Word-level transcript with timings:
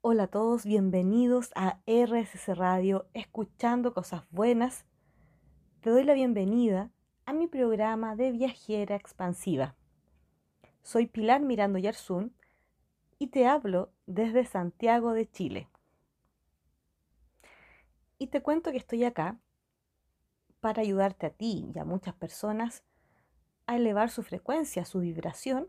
Hola 0.00 0.22
a 0.22 0.26
todos, 0.28 0.64
bienvenidos 0.64 1.50
a 1.56 1.80
RSS 1.84 2.56
Radio, 2.56 3.08
escuchando 3.14 3.94
cosas 3.94 4.22
buenas. 4.30 4.86
Te 5.80 5.90
doy 5.90 6.04
la 6.04 6.14
bienvenida 6.14 6.92
a 7.26 7.32
mi 7.32 7.48
programa 7.48 8.14
de 8.14 8.30
viajera 8.30 8.94
expansiva. 8.94 9.74
Soy 10.82 11.06
Pilar 11.06 11.40
Mirando 11.40 11.80
Yarzún 11.80 12.32
y 13.18 13.26
te 13.26 13.48
hablo 13.48 13.90
desde 14.06 14.44
Santiago 14.44 15.14
de 15.14 15.28
Chile. 15.28 15.68
Y 18.18 18.28
te 18.28 18.40
cuento 18.40 18.70
que 18.70 18.78
estoy 18.78 19.02
acá 19.02 19.36
para 20.60 20.82
ayudarte 20.82 21.26
a 21.26 21.30
ti 21.30 21.72
y 21.74 21.76
a 21.76 21.84
muchas 21.84 22.14
personas 22.14 22.84
a 23.66 23.74
elevar 23.74 24.10
su 24.10 24.22
frecuencia, 24.22 24.84
su 24.84 25.00
vibración 25.00 25.68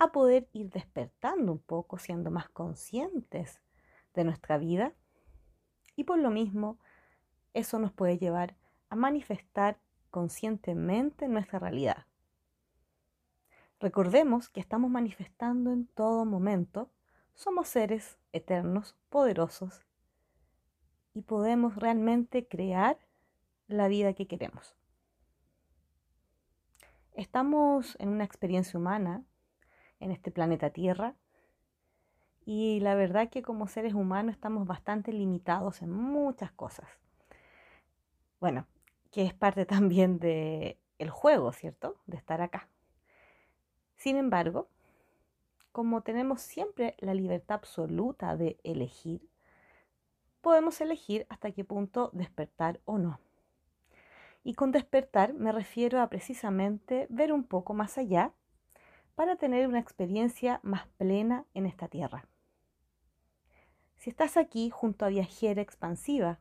a 0.00 0.12
poder 0.12 0.48
ir 0.54 0.70
despertando 0.70 1.52
un 1.52 1.58
poco, 1.58 1.98
siendo 1.98 2.30
más 2.30 2.48
conscientes 2.48 3.60
de 4.14 4.24
nuestra 4.24 4.56
vida. 4.56 4.94
Y 5.94 6.04
por 6.04 6.18
lo 6.18 6.30
mismo, 6.30 6.78
eso 7.52 7.78
nos 7.78 7.92
puede 7.92 8.16
llevar 8.16 8.56
a 8.88 8.96
manifestar 8.96 9.78
conscientemente 10.10 11.28
nuestra 11.28 11.58
realidad. 11.58 12.06
Recordemos 13.78 14.48
que 14.48 14.60
estamos 14.60 14.90
manifestando 14.90 15.70
en 15.70 15.86
todo 15.86 16.24
momento, 16.24 16.90
somos 17.34 17.68
seres 17.68 18.18
eternos, 18.32 18.96
poderosos, 19.10 19.84
y 21.12 21.20
podemos 21.20 21.76
realmente 21.76 22.48
crear 22.48 22.98
la 23.68 23.86
vida 23.88 24.14
que 24.14 24.26
queremos. 24.26 24.74
Estamos 27.12 27.96
en 28.00 28.08
una 28.08 28.24
experiencia 28.24 28.78
humana 28.78 29.24
en 30.00 30.10
este 30.10 30.30
planeta 30.30 30.70
Tierra. 30.70 31.14
Y 32.44 32.80
la 32.80 32.94
verdad 32.94 33.28
que 33.28 33.42
como 33.42 33.68
seres 33.68 33.94
humanos 33.94 34.34
estamos 34.34 34.66
bastante 34.66 35.12
limitados 35.12 35.82
en 35.82 35.92
muchas 35.92 36.50
cosas. 36.52 36.88
Bueno, 38.40 38.66
que 39.12 39.24
es 39.24 39.34
parte 39.34 39.66
también 39.66 40.18
del 40.18 40.76
el 40.98 41.10
juego, 41.10 41.52
¿cierto? 41.52 41.96
De 42.06 42.16
estar 42.16 42.42
acá. 42.42 42.68
Sin 43.96 44.16
embargo, 44.16 44.68
como 45.72 46.02
tenemos 46.02 46.40
siempre 46.40 46.96
la 46.98 47.14
libertad 47.14 47.56
absoluta 47.56 48.36
de 48.36 48.58
elegir, 48.64 49.28
podemos 50.40 50.80
elegir 50.80 51.26
hasta 51.28 51.52
qué 51.52 51.64
punto 51.64 52.10
despertar 52.12 52.80
o 52.84 52.98
no. 52.98 53.20
Y 54.42 54.54
con 54.54 54.72
despertar 54.72 55.34
me 55.34 55.52
refiero 55.52 56.00
a 56.00 56.08
precisamente 56.08 57.06
ver 57.10 57.32
un 57.32 57.44
poco 57.44 57.74
más 57.74 57.98
allá 57.98 58.32
para 59.20 59.36
tener 59.36 59.68
una 59.68 59.78
experiencia 59.78 60.60
más 60.62 60.86
plena 60.96 61.44
en 61.52 61.66
esta 61.66 61.88
tierra. 61.88 62.24
Si 63.98 64.08
estás 64.08 64.38
aquí 64.38 64.70
junto 64.70 65.04
a 65.04 65.10
Viajera 65.10 65.60
Expansiva, 65.60 66.38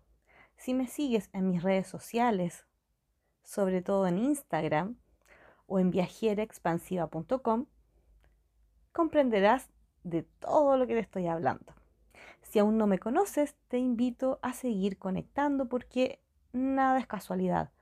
si 0.55 0.73
me 0.73 0.88
sigues 0.88 1.30
en 1.33 1.50
mis 1.50 1.61
redes 1.61 1.88
sociales, 1.88 2.67
sobre 3.44 3.81
todo 3.81 4.07
en 4.07 4.17
Instagram 4.17 4.95
o 5.66 5.80
en 5.80 5.91
viajeraexpansiva.com, 5.91 7.66
comprenderás 8.94 9.69
de 10.05 10.23
todo 10.23 10.77
lo 10.77 10.88
que 10.88 10.94
te 10.94 11.02
estoy 11.02 11.27
hablando. 11.27 11.73
Si 12.44 12.59
aún 12.59 12.77
no 12.77 12.88
me 12.88 12.97
conoces, 12.97 13.57
te 13.67 13.77
invito 13.77 14.39
a 14.41 14.53
seguir 14.53 14.97
conectando 14.97 15.67
porque 15.67 16.22
nada 16.53 16.97
es 16.97 17.07
casualidad. 17.07 17.73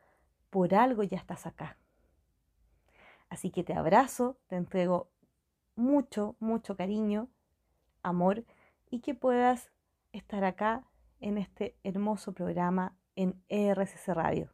Por 0.49 0.73
algo 0.73 1.03
ya 1.03 1.17
estás 1.17 1.45
acá. 1.45 1.77
Así 3.29 3.51
que 3.51 3.63
te 3.63 3.73
abrazo, 3.73 4.37
te 4.47 4.55
entrego 4.55 5.09
mucho, 5.75 6.35
mucho 6.39 6.75
cariño, 6.75 7.29
amor 8.01 8.45
y 8.89 8.99
que 8.99 9.13
puedas 9.13 9.71
estar 10.11 10.43
acá 10.43 10.85
en 11.19 11.37
este 11.37 11.77
hermoso 11.83 12.33
programa 12.33 12.95
en 13.15 13.41
RCC 13.49 14.07
Radio. 14.13 14.53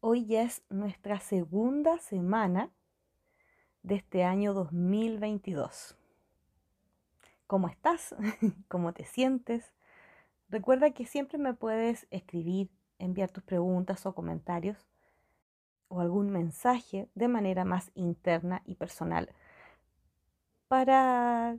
Hoy 0.00 0.26
ya 0.26 0.42
es 0.42 0.62
nuestra 0.68 1.18
segunda 1.20 1.98
semana 1.98 2.70
de 3.82 3.96
este 3.96 4.24
año 4.24 4.52
2022. 4.52 5.96
¿Cómo 7.46 7.68
estás? 7.68 8.14
¿Cómo 8.68 8.92
te 8.92 9.04
sientes? 9.04 9.72
Recuerda 10.48 10.92
que 10.92 11.06
siempre 11.06 11.38
me 11.38 11.54
puedes 11.54 12.06
escribir, 12.10 12.70
enviar 12.98 13.30
tus 13.30 13.42
preguntas 13.42 14.06
o 14.06 14.14
comentarios 14.14 14.86
o 15.88 16.00
algún 16.00 16.30
mensaje 16.30 17.08
de 17.14 17.28
manera 17.28 17.64
más 17.64 17.90
interna 17.94 18.62
y 18.64 18.74
personal 18.74 19.30
para 20.68 21.56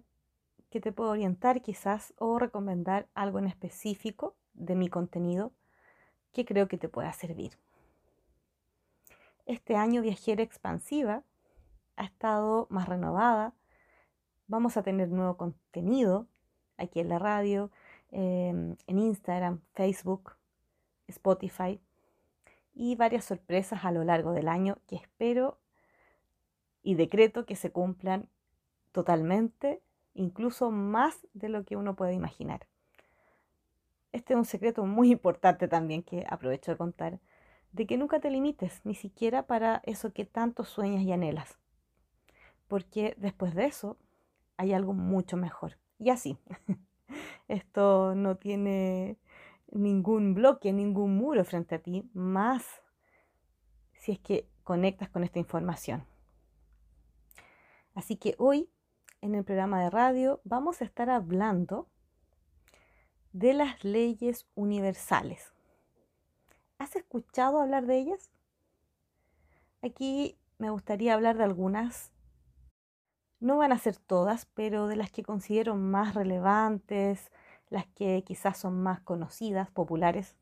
que 0.70 0.82
te 0.82 0.92
pueda 0.92 1.12
orientar 1.12 1.62
quizás 1.62 2.14
o 2.18 2.38
recomendar 2.38 3.08
algo 3.14 3.40
en 3.40 3.48
específico 3.48 4.36
de 4.54 4.76
mi 4.76 4.90
contenido 4.90 5.54
que 6.34 6.44
creo 6.44 6.68
que 6.68 6.78
te 6.78 6.90
pueda 6.90 7.14
servir. 7.14 7.58
Este 9.46 9.76
año 9.76 10.02
Viajera 10.02 10.44
Expansiva 10.44 11.24
ha 11.96 12.04
estado 12.04 12.68
más 12.70 12.90
renovada. 12.90 13.54
Vamos 14.48 14.76
a 14.76 14.84
tener 14.84 15.10
nuevo 15.10 15.38
contenido 15.38 16.28
aquí 16.78 17.00
en 17.00 17.10
la 17.10 17.20
radio, 17.20 17.72
em, 18.12 18.76
en 18.88 19.00
Instagram, 19.00 19.62
Facebook, 19.74 20.36
Spotify 21.08 21.80
y 22.76 22.96
varias 22.96 23.26
sorpresas 23.26 23.86
a 23.86 23.92
lo 23.92 24.04
largo 24.04 24.34
del 24.34 24.50
año 24.50 24.78
que 24.86 24.98
espero 24.98 25.58
y 26.84 26.96
decreto 26.96 27.46
que 27.46 27.56
se 27.56 27.72
cumplan 27.72 28.30
totalmente, 28.92 29.82
incluso 30.14 30.70
más 30.70 31.26
de 31.34 31.50
lo 31.50 31.64
que 31.64 31.78
uno 31.78 31.96
puede 31.96 32.14
imaginar. 32.14 32.68
Este 34.12 34.34
es 34.34 34.38
un 34.38 34.46
secreto 34.46 34.86
muy 34.86 35.12
importante 35.12 35.68
también 35.68 36.04
que 36.04 36.26
aprovecho 36.30 36.72
de 36.72 36.78
contar, 36.78 37.20
de 37.72 37.88
que 37.88 37.98
nunca 37.98 38.20
te 38.20 38.30
limites, 38.30 38.82
ni 38.84 38.94
siquiera 38.94 39.48
para 39.48 39.82
eso 39.86 40.14
que 40.14 40.26
tanto 40.26 40.64
sueñas 40.64 41.04
y 41.04 41.12
anhelas, 41.12 41.58
porque 42.68 43.16
después 43.18 43.56
de 43.56 43.66
eso 43.66 43.98
hay 44.58 44.74
algo 44.74 44.94
mucho 44.94 45.38
mejor. 45.38 45.78
Y 45.98 46.10
así, 46.10 46.38
esto 47.48 48.16
no 48.16 48.36
tiene 48.36 49.18
ningún 49.72 50.34
bloque, 50.34 50.74
ningún 50.74 51.16
muro 51.18 51.44
frente 51.46 51.76
a 51.76 51.80
ti, 51.80 52.10
más 52.14 52.66
si 53.94 54.14
es 54.14 54.20
que 54.20 54.48
conectas 54.64 55.10
con 55.10 55.24
esta 55.24 55.40
información. 55.40 56.06
Así 57.94 58.18
que 58.18 58.36
hoy 58.38 58.70
en 59.22 59.36
el 59.36 59.44
programa 59.44 59.82
de 59.82 59.90
radio 59.90 60.42
vamos 60.44 60.82
a 60.82 60.86
estar 60.86 61.10
hablando 61.10 61.88
de 63.32 63.54
las 63.54 63.84
leyes 63.84 64.48
universales. 64.56 65.54
¿Has 66.78 66.96
escuchado 66.96 67.60
hablar 67.60 67.86
de 67.86 67.98
ellas? 67.98 68.32
Aquí 69.82 70.38
me 70.58 70.70
gustaría 70.70 71.14
hablar 71.14 71.38
de 71.38 71.44
algunas. 71.44 72.12
No 73.40 73.58
van 73.58 73.72
a 73.72 73.78
ser 73.78 73.98
todas, 73.98 74.46
pero 74.46 74.88
de 74.88 74.96
las 74.96 75.12
que 75.12 75.24
considero 75.24 75.76
más 75.76 76.16
relevantes, 76.16 77.32
las 77.70 77.86
que 77.88 78.24
quizás 78.24 78.58
son 78.58 78.82
más 78.82 79.02
conocidas, 79.02 79.70
populares, 79.72 80.36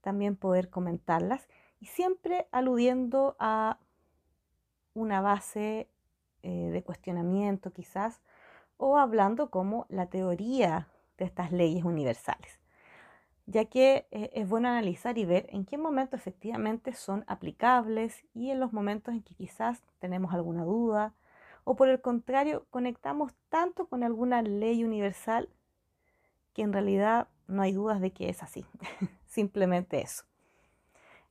también 0.00 0.36
poder 0.36 0.70
comentarlas 0.70 1.48
y 1.80 1.86
siempre 1.86 2.48
aludiendo 2.50 3.36
a 3.38 3.78
una 4.94 5.20
base 5.20 5.88
eh, 6.42 6.70
de 6.70 6.82
cuestionamiento 6.82 7.72
quizás 7.72 8.20
o 8.76 8.96
hablando 8.96 9.50
como 9.50 9.86
la 9.88 10.06
teoría 10.06 10.88
de 11.18 11.24
estas 11.24 11.52
leyes 11.52 11.84
universales, 11.84 12.60
ya 13.46 13.64
que 13.64 14.06
eh, 14.10 14.30
es 14.34 14.48
bueno 14.48 14.68
analizar 14.68 15.18
y 15.18 15.24
ver 15.24 15.46
en 15.50 15.64
qué 15.64 15.78
momento 15.78 16.16
efectivamente 16.16 16.94
son 16.94 17.24
aplicables 17.26 18.24
y 18.34 18.50
en 18.50 18.60
los 18.60 18.72
momentos 18.72 19.14
en 19.14 19.22
que 19.22 19.34
quizás 19.34 19.82
tenemos 19.98 20.32
alguna 20.32 20.64
duda 20.64 21.14
o 21.64 21.76
por 21.76 21.88
el 21.88 22.00
contrario 22.00 22.66
conectamos 22.70 23.34
tanto 23.48 23.88
con 23.88 24.04
alguna 24.04 24.42
ley 24.42 24.84
universal 24.84 25.48
que 26.58 26.64
en 26.64 26.72
realidad 26.72 27.28
no 27.46 27.62
hay 27.62 27.70
dudas 27.70 28.00
de 28.00 28.12
que 28.12 28.28
es 28.28 28.42
así. 28.42 28.66
Simplemente 29.28 30.00
eso. 30.00 30.24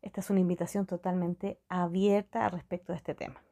Esta 0.01 0.21
es 0.21 0.29
una 0.29 0.39
invitación 0.39 0.85
totalmente 0.85 1.59
abierta 1.68 2.47
respecto 2.47 2.94
de 2.94 2.97
este 2.97 3.13
tema. 3.13 3.44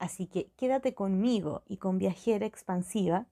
Así 0.00 0.26
que 0.26 0.50
quédate 0.56 0.94
conmigo 0.94 1.62
y 1.68 1.76
con 1.76 1.98
Viajera 1.98 2.44
Expansiva 2.44 3.28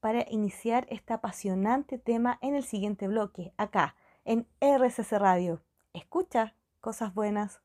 para 0.00 0.26
iniciar 0.30 0.86
este 0.90 1.14
apasionante 1.14 1.96
tema 1.96 2.38
en 2.42 2.54
el 2.54 2.62
siguiente 2.62 3.08
bloque, 3.08 3.54
acá, 3.56 3.96
en 4.26 4.46
RCC 4.60 5.12
Radio. 5.12 5.62
Escucha 5.94 6.54
cosas 6.82 7.14
buenas. 7.14 7.62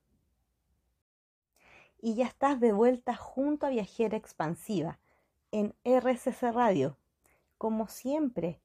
Y 2.02 2.16
ya 2.16 2.28
estás 2.28 2.62
de 2.62 2.72
vuelta 2.72 3.14
junto 3.14 3.66
a 3.66 3.72
Viajera 3.72 4.16
Expansiva 4.16 5.00
en 5.52 5.76
RCC 5.84 6.54
Radio 6.54 6.98
como 7.58 7.88
siempre, 7.88 8.60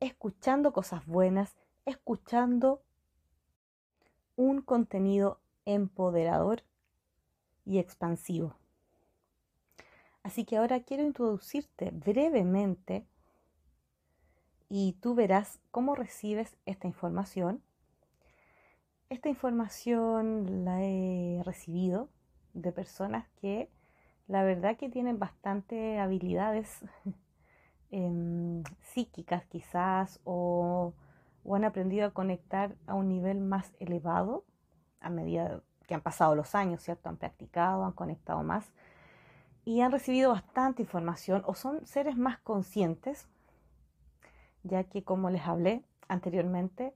escuchando 0.00 0.72
cosas 0.72 1.06
buenas, 1.06 1.56
escuchando 1.86 2.82
un 4.36 4.62
contenido 4.62 5.40
empoderador 5.64 6.62
y 7.64 7.78
expansivo. 7.78 8.56
Así 10.22 10.44
que 10.44 10.56
ahora 10.56 10.80
quiero 10.80 11.02
introducirte 11.02 11.90
brevemente 11.90 13.06
y 14.68 14.94
tú 15.00 15.14
verás 15.14 15.58
cómo 15.70 15.94
recibes 15.94 16.56
esta 16.66 16.86
información. 16.86 17.62
Esta 19.08 19.28
información 19.28 20.64
la 20.64 20.82
he 20.84 21.42
recibido 21.44 22.10
de 22.52 22.72
personas 22.72 23.26
que 23.40 23.70
la 24.26 24.42
verdad 24.42 24.76
que 24.76 24.90
tienen 24.90 25.18
bastante 25.18 25.98
habilidades 25.98 26.84
em, 27.90 28.62
psíquicas 28.82 29.44
quizás 29.46 30.20
o, 30.24 30.94
o, 31.44 31.54
han 31.54 31.64
aprendido 31.64 32.06
a 32.06 32.10
conectar 32.10 32.74
a 32.86 32.94
un 32.94 33.08
nivel 33.08 33.40
más 33.40 33.72
elevado 33.80 34.44
a 35.00 35.10
medida 35.10 35.62
que 35.86 35.94
han 35.94 36.02
pasado 36.02 36.34
los 36.34 36.54
años, 36.54 36.82
¿cierto? 36.82 37.08
Han 37.08 37.16
practicado, 37.16 37.84
han 37.84 37.92
conectado 37.92 38.42
más 38.42 38.70
y 39.68 39.82
han 39.82 39.92
recibido 39.92 40.30
bastante 40.30 40.80
información 40.80 41.42
o 41.46 41.54
son 41.54 41.84
seres 41.86 42.16
más 42.16 42.38
conscientes, 42.38 43.28
ya 44.62 44.84
que 44.84 45.04
como 45.04 45.28
les 45.28 45.42
hablé 45.42 45.84
anteriormente, 46.08 46.94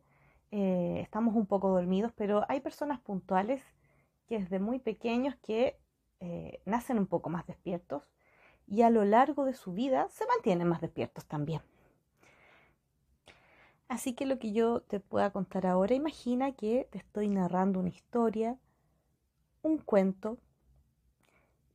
eh, 0.51 1.01
estamos 1.03 1.35
un 1.35 1.45
poco 1.45 1.69
dormidos, 1.69 2.13
pero 2.17 2.47
hay 2.49 2.61
personas 2.61 2.99
puntuales 2.99 3.63
que 4.27 4.39
desde 4.39 4.59
muy 4.59 4.79
pequeños 4.79 5.37
que 5.37 5.79
eh, 6.21 6.63
nacen 6.65 6.99
un 6.99 7.07
poco 7.07 7.29
más 7.29 7.47
despiertos 7.47 8.11
y 8.67 8.83
a 8.83 8.91
lo 8.91 9.05
largo 9.05 9.45
de 9.45 9.55
su 9.55 9.73
vida 9.73 10.09
se 10.11 10.27
mantienen 10.27 10.69
más 10.69 10.81
despiertos 10.81 11.27
también. 11.27 11.63
Así 13.89 14.15
que 14.15 14.25
lo 14.25 14.39
que 14.39 14.53
yo 14.53 14.81
te 14.81 15.01
pueda 15.01 15.31
contar 15.31 15.67
ahora, 15.67 15.95
imagina 15.95 16.53
que 16.53 16.89
te 16.91 16.99
estoy 16.99 17.29
narrando 17.29 17.81
una 17.81 17.91
historia, 17.91 18.57
un 19.63 19.79
cuento, 19.79 20.39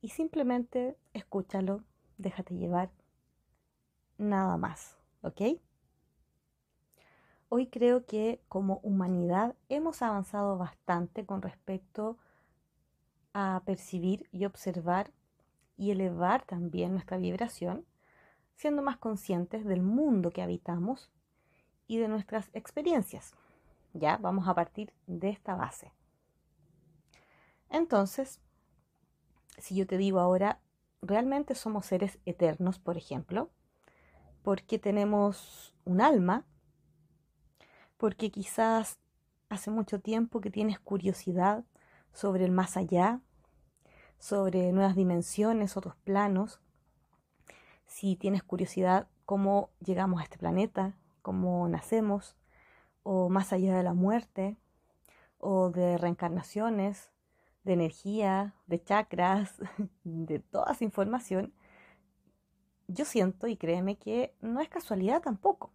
y 0.00 0.10
simplemente 0.10 0.96
escúchalo, 1.12 1.84
déjate 2.18 2.54
llevar, 2.54 2.90
nada 4.16 4.56
más, 4.56 4.96
¿ok? 5.22 5.60
Hoy 7.48 7.68
creo 7.68 8.04
que 8.04 8.42
como 8.48 8.80
humanidad 8.82 9.54
hemos 9.68 10.02
avanzado 10.02 10.58
bastante 10.58 11.24
con 11.24 11.40
respecto 11.40 12.18
a 13.32 13.62
percibir 13.64 14.28
y 14.32 14.44
observar 14.44 15.12
y 15.78 15.92
elevar 15.92 16.44
también 16.44 16.92
nuestra 16.92 17.16
vibración, 17.16 17.86
siendo 18.56 18.82
más 18.82 18.98
conscientes 18.98 19.64
del 19.64 19.80
mundo 19.80 20.30
que 20.30 20.42
habitamos 20.42 21.10
y 21.86 21.98
de 21.98 22.08
nuestras 22.08 22.50
experiencias. 22.52 23.32
Ya 23.94 24.18
vamos 24.18 24.48
a 24.48 24.54
partir 24.54 24.92
de 25.06 25.30
esta 25.30 25.54
base. 25.54 25.92
Entonces, 27.70 28.40
si 29.56 29.76
yo 29.76 29.86
te 29.86 29.96
digo 29.96 30.18
ahora, 30.18 30.60
realmente 31.00 31.54
somos 31.54 31.86
seres 31.86 32.18
eternos, 32.26 32.78
por 32.80 32.96
ejemplo, 32.96 33.50
porque 34.42 34.78
tenemos 34.78 35.74
un 35.84 36.00
alma, 36.00 36.44
porque 37.96 38.30
quizás 38.30 38.98
hace 39.48 39.70
mucho 39.70 40.00
tiempo 40.00 40.40
que 40.40 40.50
tienes 40.50 40.80
curiosidad 40.80 41.64
sobre 42.12 42.44
el 42.44 42.50
más 42.50 42.76
allá, 42.76 43.20
sobre 44.18 44.72
nuevas 44.72 44.96
dimensiones, 44.96 45.76
otros 45.76 45.96
planos, 45.96 46.60
si 47.86 48.16
tienes 48.16 48.42
curiosidad 48.42 49.08
cómo 49.24 49.70
llegamos 49.80 50.20
a 50.20 50.24
este 50.24 50.38
planeta, 50.38 50.96
cómo 51.22 51.68
nacemos, 51.68 52.36
o 53.02 53.28
más 53.28 53.52
allá 53.52 53.76
de 53.76 53.82
la 53.82 53.94
muerte, 53.94 54.56
o 55.38 55.70
de 55.70 55.98
reencarnaciones, 55.98 57.10
de 57.64 57.72
energía, 57.72 58.54
de 58.66 58.82
chakras, 58.82 59.54
de 60.04 60.38
toda 60.40 60.72
esa 60.72 60.84
información, 60.84 61.52
yo 62.88 63.04
siento 63.04 63.46
y 63.46 63.56
créeme 63.56 63.96
que 63.96 64.34
no 64.40 64.60
es 64.60 64.68
casualidad 64.68 65.22
tampoco. 65.22 65.70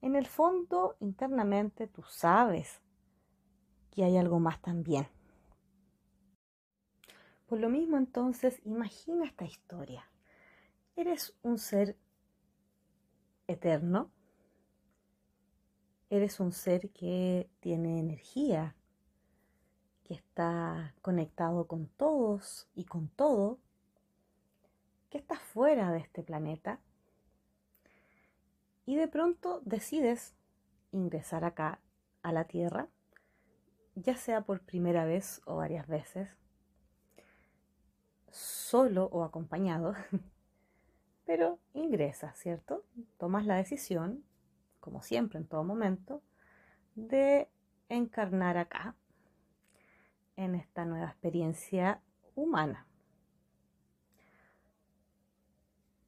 En 0.00 0.16
el 0.16 0.26
fondo, 0.26 0.96
internamente, 1.00 1.86
tú 1.86 2.02
sabes 2.02 2.80
que 3.90 4.04
hay 4.04 4.16
algo 4.16 4.40
más 4.40 4.60
también. 4.60 5.06
Por 7.52 7.60
lo 7.60 7.68
mismo, 7.68 7.98
entonces, 7.98 8.62
imagina 8.64 9.26
esta 9.26 9.44
historia. 9.44 10.10
Eres 10.96 11.36
un 11.42 11.58
ser 11.58 11.98
eterno. 13.46 14.10
Eres 16.08 16.40
un 16.40 16.52
ser 16.52 16.88
que 16.92 17.50
tiene 17.60 17.98
energía, 17.98 18.74
que 20.02 20.14
está 20.14 20.94
conectado 21.02 21.66
con 21.66 21.88
todos 21.88 22.70
y 22.74 22.86
con 22.86 23.08
todo, 23.08 23.58
que 25.10 25.18
está 25.18 25.38
fuera 25.38 25.92
de 25.92 25.98
este 25.98 26.22
planeta 26.22 26.80
y 28.86 28.96
de 28.96 29.08
pronto 29.08 29.60
decides 29.66 30.34
ingresar 30.90 31.44
acá 31.44 31.82
a 32.22 32.32
la 32.32 32.44
Tierra, 32.44 32.88
ya 33.94 34.16
sea 34.16 34.40
por 34.40 34.62
primera 34.62 35.04
vez 35.04 35.42
o 35.44 35.56
varias 35.56 35.86
veces, 35.86 36.41
solo 38.32 39.06
o 39.12 39.22
acompañado, 39.24 39.94
pero 41.26 41.58
ingresas, 41.74 42.36
¿cierto? 42.38 42.82
Tomas 43.18 43.46
la 43.46 43.56
decisión, 43.56 44.24
como 44.80 45.02
siempre 45.02 45.38
en 45.38 45.46
todo 45.46 45.62
momento, 45.62 46.22
de 46.94 47.48
encarnar 47.88 48.56
acá 48.56 48.96
en 50.36 50.54
esta 50.54 50.84
nueva 50.84 51.06
experiencia 51.06 52.00
humana. 52.34 52.86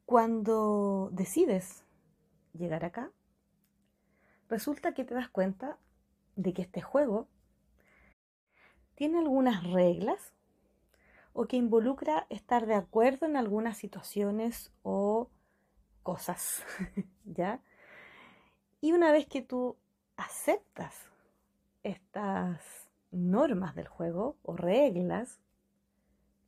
Cuando 0.07 1.11
decides 1.13 1.85
llegar 2.55 2.85
acá, 2.85 3.11
resulta 4.49 4.95
que 4.95 5.05
te 5.05 5.15
das 5.15 5.29
cuenta 5.29 5.79
de 6.37 6.55
que 6.55 6.63
este 6.63 6.81
juego 6.81 7.29
tiene 8.95 9.19
algunas 9.19 9.65
reglas 9.65 10.35
o 11.35 11.47
que 11.47 11.57
involucra 11.57 12.27
estar 12.31 12.65
de 12.65 12.75
acuerdo 12.75 13.27
en 13.27 13.37
algunas 13.37 13.77
situaciones 13.77 14.73
o 14.83 15.29
cosas, 16.03 16.65
¿ya? 17.25 17.61
Y 18.81 18.93
una 18.93 19.13
vez 19.13 19.27
que 19.27 19.43
tú 19.43 19.77
aceptas 20.17 20.95
estas 21.83 22.89
normas 23.11 23.75
del 23.75 23.89
juego 23.89 24.37
o 24.43 24.57
reglas, 24.57 25.41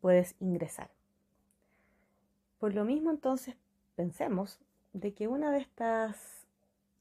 puedes 0.00 0.36
ingresar. 0.38 0.90
Por 2.58 2.72
lo 2.72 2.84
mismo 2.84 3.10
entonces 3.10 3.56
pensemos 3.96 4.60
de 4.92 5.14
que 5.14 5.26
una 5.26 5.50
de 5.50 5.58
estas 5.58 6.46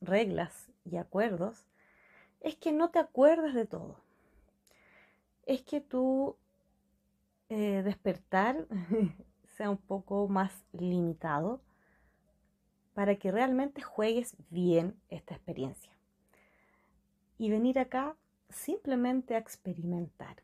reglas 0.02 0.72
y 0.86 0.98
acuerdos 0.98 1.66
es 2.42 2.56
que 2.56 2.72
no 2.72 2.90
te 2.90 3.00
acuerdas 3.00 3.54
de 3.54 3.66
todo. 3.66 4.00
Es 5.46 5.62
que 5.62 5.82
tu 5.82 6.36
eh, 7.50 7.82
despertar 7.84 8.68
sea 9.58 9.70
un 9.70 9.78
poco 9.78 10.28
más 10.28 10.66
limitado 10.74 11.62
para 12.94 13.18
que 13.18 13.32
realmente 13.32 13.82
juegues 13.82 14.36
bien 14.50 15.00
esta 15.10 15.36
experiencia. 15.36 15.92
Y 17.38 17.50
venir 17.50 17.78
acá 17.78 18.16
simplemente 18.50 19.36
a 19.36 19.40
experimentar. 19.40 20.38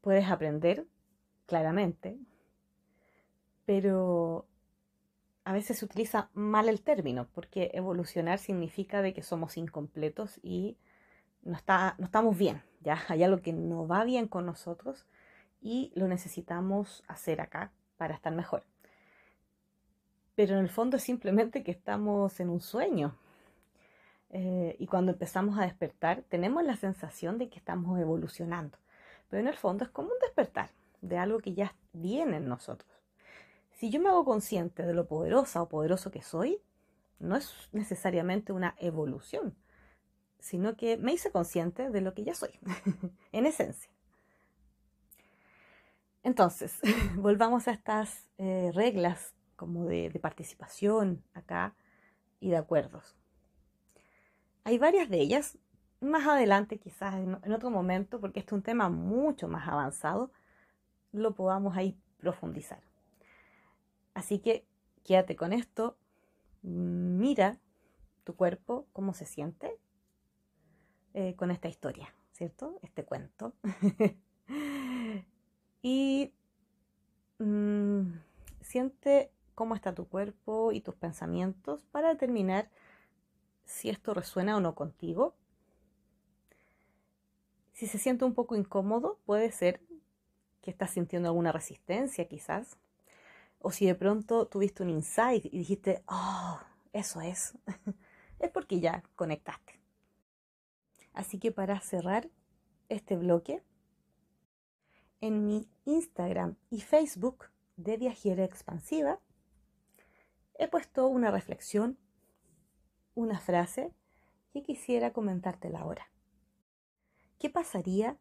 Puedes 0.00 0.28
aprender, 0.28 0.86
claramente, 1.46 2.18
pero 3.66 4.46
a 5.44 5.52
veces 5.52 5.78
se 5.78 5.84
utiliza 5.84 6.30
mal 6.34 6.68
el 6.68 6.82
término, 6.82 7.28
porque 7.34 7.70
evolucionar 7.74 8.38
significa 8.38 9.02
de 9.02 9.12
que 9.12 9.22
somos 9.22 9.56
incompletos 9.56 10.40
y 10.42 10.78
no, 11.42 11.56
está, 11.56 11.94
no 11.98 12.06
estamos 12.06 12.36
bien, 12.36 12.62
ya 12.82 13.02
hay 13.08 13.22
algo 13.22 13.42
que 13.42 13.52
no 13.52 13.86
va 13.86 14.04
bien 14.04 14.28
con 14.28 14.46
nosotros 14.46 15.06
y 15.60 15.92
lo 15.94 16.08
necesitamos 16.08 17.04
hacer 17.06 17.40
acá 17.40 17.72
para 17.96 18.14
estar 18.14 18.32
mejor. 18.32 18.64
Pero 20.34 20.54
en 20.54 20.60
el 20.60 20.70
fondo 20.70 20.96
es 20.96 21.02
simplemente 21.02 21.62
que 21.62 21.70
estamos 21.70 22.40
en 22.40 22.48
un 22.48 22.60
sueño. 22.60 23.14
Eh, 24.30 24.76
y 24.78 24.86
cuando 24.86 25.12
empezamos 25.12 25.58
a 25.58 25.62
despertar, 25.62 26.22
tenemos 26.28 26.64
la 26.64 26.76
sensación 26.76 27.38
de 27.38 27.48
que 27.48 27.58
estamos 27.58 28.00
evolucionando. 28.00 28.78
Pero 29.28 29.40
en 29.40 29.48
el 29.48 29.56
fondo 29.56 29.84
es 29.84 29.90
como 29.90 30.08
un 30.08 30.18
despertar 30.20 30.70
de 31.02 31.18
algo 31.18 31.38
que 31.38 31.52
ya 31.52 31.74
viene 31.92 32.38
en 32.38 32.48
nosotros. 32.48 32.90
Si 33.72 33.90
yo 33.90 34.00
me 34.00 34.08
hago 34.08 34.24
consciente 34.24 34.84
de 34.84 34.94
lo 34.94 35.06
poderosa 35.06 35.62
o 35.62 35.68
poderoso 35.68 36.10
que 36.10 36.22
soy, 36.22 36.60
no 37.18 37.36
es 37.36 37.52
necesariamente 37.72 38.52
una 38.52 38.74
evolución, 38.78 39.54
sino 40.42 40.76
que 40.76 40.96
me 40.96 41.12
hice 41.12 41.30
consciente 41.30 41.88
de 41.88 42.00
lo 42.00 42.14
que 42.14 42.24
ya 42.24 42.34
soy, 42.34 42.50
en 43.32 43.46
esencia. 43.46 43.90
Entonces, 46.24 46.78
volvamos 47.16 47.68
a 47.68 47.70
estas 47.70 48.28
eh, 48.38 48.72
reglas 48.74 49.34
como 49.54 49.84
de, 49.86 50.10
participación 50.20 51.22
acá 51.32 51.76
y 52.40 52.50
de 52.50 52.56
acuerdos. 52.56 53.16
Hay 54.64 54.78
varias 54.78 55.08
de 55.08 55.20
ellas, 55.20 55.58
más 56.00 56.26
adelante 56.26 56.78
quizás 56.78 57.14
en, 57.14 57.38
en 57.44 57.52
otro 57.52 57.70
momento, 57.70 58.20
porque 58.20 58.40
este 58.40 58.50
es 58.50 58.54
un 58.54 58.62
tema 58.62 58.88
mucho 58.88 59.46
más 59.46 59.68
avanzado, 59.68 60.32
lo 61.12 61.36
podamos 61.36 61.76
ahí 61.76 61.96
profundizar. 62.18 62.82
Así 64.12 64.40
que 64.40 64.66
quédate 65.04 65.36
con 65.36 65.52
esto, 65.52 65.96
mira 66.62 67.60
tu 68.24 68.34
cuerpo, 68.34 68.88
cómo 68.92 69.14
se 69.14 69.26
siente 69.26 69.78
eh, 71.14 71.34
con 71.36 71.50
esta 71.50 71.68
historia, 71.68 72.14
¿cierto? 72.32 72.78
Este 72.82 73.04
cuento. 73.04 73.52
y 75.82 76.32
mm, 77.38 78.02
siente 78.60 79.30
cómo 79.54 79.74
está 79.74 79.94
tu 79.94 80.08
cuerpo 80.08 80.72
y 80.72 80.80
tus 80.80 80.94
pensamientos 80.94 81.84
para 81.92 82.08
determinar 82.08 82.70
si 83.64 83.90
esto 83.90 84.14
resuena 84.14 84.56
o 84.56 84.60
no 84.60 84.74
contigo. 84.74 85.34
Si 87.72 87.86
se 87.86 87.98
siente 87.98 88.24
un 88.24 88.34
poco 88.34 88.56
incómodo, 88.56 89.18
puede 89.24 89.50
ser 89.52 89.80
que 90.62 90.70
estás 90.70 90.92
sintiendo 90.92 91.28
alguna 91.28 91.52
resistencia 91.52 92.26
quizás. 92.28 92.78
O 93.58 93.70
si 93.70 93.86
de 93.86 93.94
pronto 93.94 94.46
tuviste 94.46 94.82
un 94.82 94.90
insight 94.90 95.44
y 95.46 95.58
dijiste, 95.58 96.02
oh, 96.06 96.58
eso 96.92 97.20
es, 97.20 97.54
es 98.38 98.50
porque 98.50 98.80
ya 98.80 99.02
conectaste. 99.14 99.81
Así 101.12 101.38
que 101.38 101.52
para 101.52 101.80
cerrar 101.80 102.30
este 102.88 103.16
bloque, 103.16 103.62
en 105.20 105.46
mi 105.46 105.68
Instagram 105.84 106.56
y 106.70 106.80
Facebook 106.80 107.50
de 107.76 107.96
Viajera 107.96 108.44
Expansiva, 108.44 109.20
he 110.58 110.68
puesto 110.68 111.06
una 111.06 111.30
reflexión, 111.30 111.98
una 113.14 113.38
frase 113.38 113.92
que 114.52 114.62
quisiera 114.62 115.12
comentártela 115.12 115.80
ahora. 115.80 116.10
¿Qué 117.38 117.50
pasaría 117.50 118.18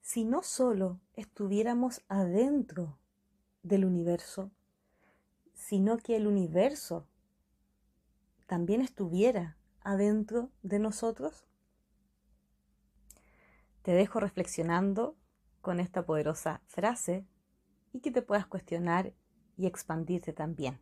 si 0.00 0.24
no 0.24 0.42
solo 0.42 1.00
estuviéramos 1.14 2.02
adentro 2.08 2.98
del 3.62 3.86
universo, 3.86 4.50
sino 5.54 5.96
que 5.96 6.16
el 6.16 6.26
universo 6.26 7.06
también 8.46 8.82
estuviera 8.82 9.56
adentro 9.84 10.50
de 10.62 10.78
nosotros? 10.78 11.46
Te 13.82 13.92
dejo 13.92 14.18
reflexionando 14.18 15.16
con 15.60 15.78
esta 15.78 16.04
poderosa 16.04 16.62
frase 16.66 17.26
y 17.92 18.00
que 18.00 18.10
te 18.10 18.22
puedas 18.22 18.46
cuestionar 18.46 19.12
y 19.56 19.66
expandirte 19.66 20.32
también. 20.32 20.80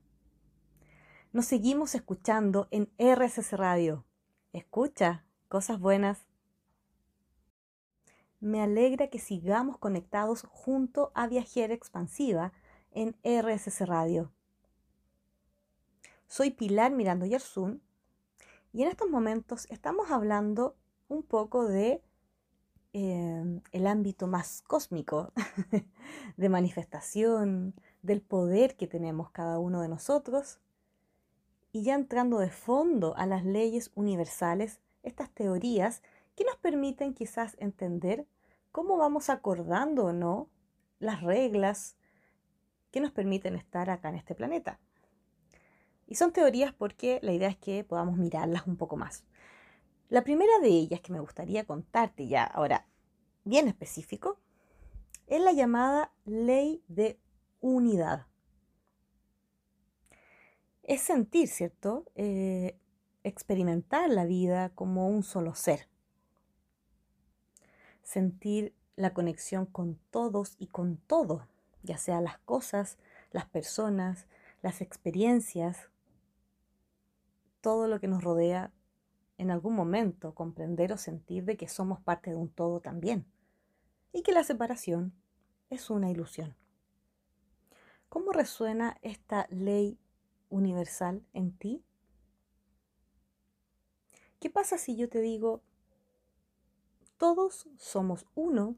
Nos 1.32 1.46
seguimos 1.46 1.94
escuchando 1.94 2.68
en 2.70 2.90
RSS 2.98 3.52
Radio. 3.52 4.04
Escucha 4.52 5.24
cosas 5.48 5.80
buenas. 5.80 6.26
Me 8.40 8.60
alegra 8.60 9.08
que 9.08 9.18
sigamos 9.18 9.78
conectados 9.78 10.46
junto 10.50 11.12
a 11.14 11.26
Viajera 11.26 11.74
Expansiva 11.74 12.52
en 12.90 13.16
RSS 13.24 13.86
Radio. 13.86 14.32
Soy 16.26 16.50
Pilar 16.50 16.92
Mirando 16.92 17.26
Yersun 17.26 17.82
y 18.72 18.82
en 18.82 18.88
estos 18.88 19.08
momentos 19.08 19.66
estamos 19.70 20.10
hablando 20.10 20.76
un 21.08 21.22
poco 21.22 21.66
de 21.66 22.02
eh, 22.94 23.60
el 23.72 23.86
ámbito 23.86 24.26
más 24.26 24.62
cósmico 24.62 25.32
de 26.36 26.48
manifestación, 26.48 27.74
del 28.02 28.22
poder 28.22 28.76
que 28.76 28.86
tenemos 28.86 29.30
cada 29.30 29.58
uno 29.58 29.80
de 29.82 29.88
nosotros 29.88 30.60
y 31.72 31.82
ya 31.82 31.94
entrando 31.94 32.38
de 32.38 32.50
fondo 32.50 33.16
a 33.16 33.26
las 33.26 33.44
leyes 33.44 33.90
universales, 33.94 34.80
estas 35.02 35.30
teorías 35.30 36.02
que 36.34 36.44
nos 36.44 36.56
permiten 36.56 37.14
quizás 37.14 37.56
entender 37.58 38.26
cómo 38.72 38.96
vamos 38.96 39.30
acordando 39.30 40.06
o 40.06 40.12
no 40.12 40.48
las 40.98 41.22
reglas 41.22 41.96
que 42.90 43.00
nos 43.00 43.10
permiten 43.10 43.54
estar 43.54 43.90
acá 43.90 44.10
en 44.10 44.16
este 44.16 44.34
planeta. 44.34 44.78
Y 46.12 46.14
son 46.14 46.30
teorías 46.30 46.74
porque 46.74 47.20
la 47.22 47.32
idea 47.32 47.48
es 47.48 47.56
que 47.56 47.84
podamos 47.84 48.18
mirarlas 48.18 48.66
un 48.66 48.76
poco 48.76 48.98
más. 48.98 49.24
La 50.10 50.22
primera 50.22 50.58
de 50.60 50.68
ellas 50.68 51.00
que 51.00 51.10
me 51.10 51.20
gustaría 51.20 51.64
contarte 51.64 52.28
ya 52.28 52.44
ahora, 52.44 52.86
bien 53.44 53.66
específico, 53.66 54.38
es 55.26 55.40
la 55.40 55.52
llamada 55.52 56.12
ley 56.26 56.84
de 56.86 57.18
unidad 57.62 58.26
es 60.82 61.00
sentir, 61.00 61.48
¿cierto? 61.48 62.04
Eh, 62.14 62.78
experimentar 63.24 64.10
la 64.10 64.26
vida 64.26 64.68
como 64.74 65.08
un 65.08 65.22
solo 65.22 65.54
ser. 65.54 65.88
Sentir 68.02 68.74
la 68.96 69.14
conexión 69.14 69.64
con 69.64 69.98
todos 70.10 70.56
y 70.58 70.66
con 70.66 70.98
todo, 70.98 71.48
ya 71.82 71.96
sea 71.96 72.20
las 72.20 72.36
cosas, 72.40 72.98
las 73.30 73.46
personas, 73.46 74.26
las 74.60 74.82
experiencias, 74.82 75.88
todo 77.62 77.88
lo 77.88 78.00
que 78.00 78.08
nos 78.08 78.22
rodea, 78.22 78.70
en 79.38 79.50
algún 79.50 79.74
momento 79.74 80.34
comprender 80.34 80.92
o 80.92 80.98
sentir 80.98 81.44
de 81.44 81.56
que 81.56 81.68
somos 81.68 82.00
parte 82.00 82.30
de 82.30 82.36
un 82.36 82.50
todo 82.50 82.80
también 82.80 83.24
y 84.12 84.22
que 84.22 84.32
la 84.32 84.44
separación 84.44 85.14
es 85.70 85.88
una 85.88 86.10
ilusión. 86.10 86.54
¿Cómo 88.10 88.32
resuena 88.32 88.98
esta 89.00 89.46
ley 89.48 89.98
universal 90.50 91.24
en 91.32 91.56
ti? 91.56 91.82
¿Qué 94.38 94.50
pasa 94.50 94.76
si 94.76 94.96
yo 94.96 95.08
te 95.08 95.20
digo, 95.20 95.62
todos 97.16 97.68
somos 97.78 98.26
uno, 98.34 98.76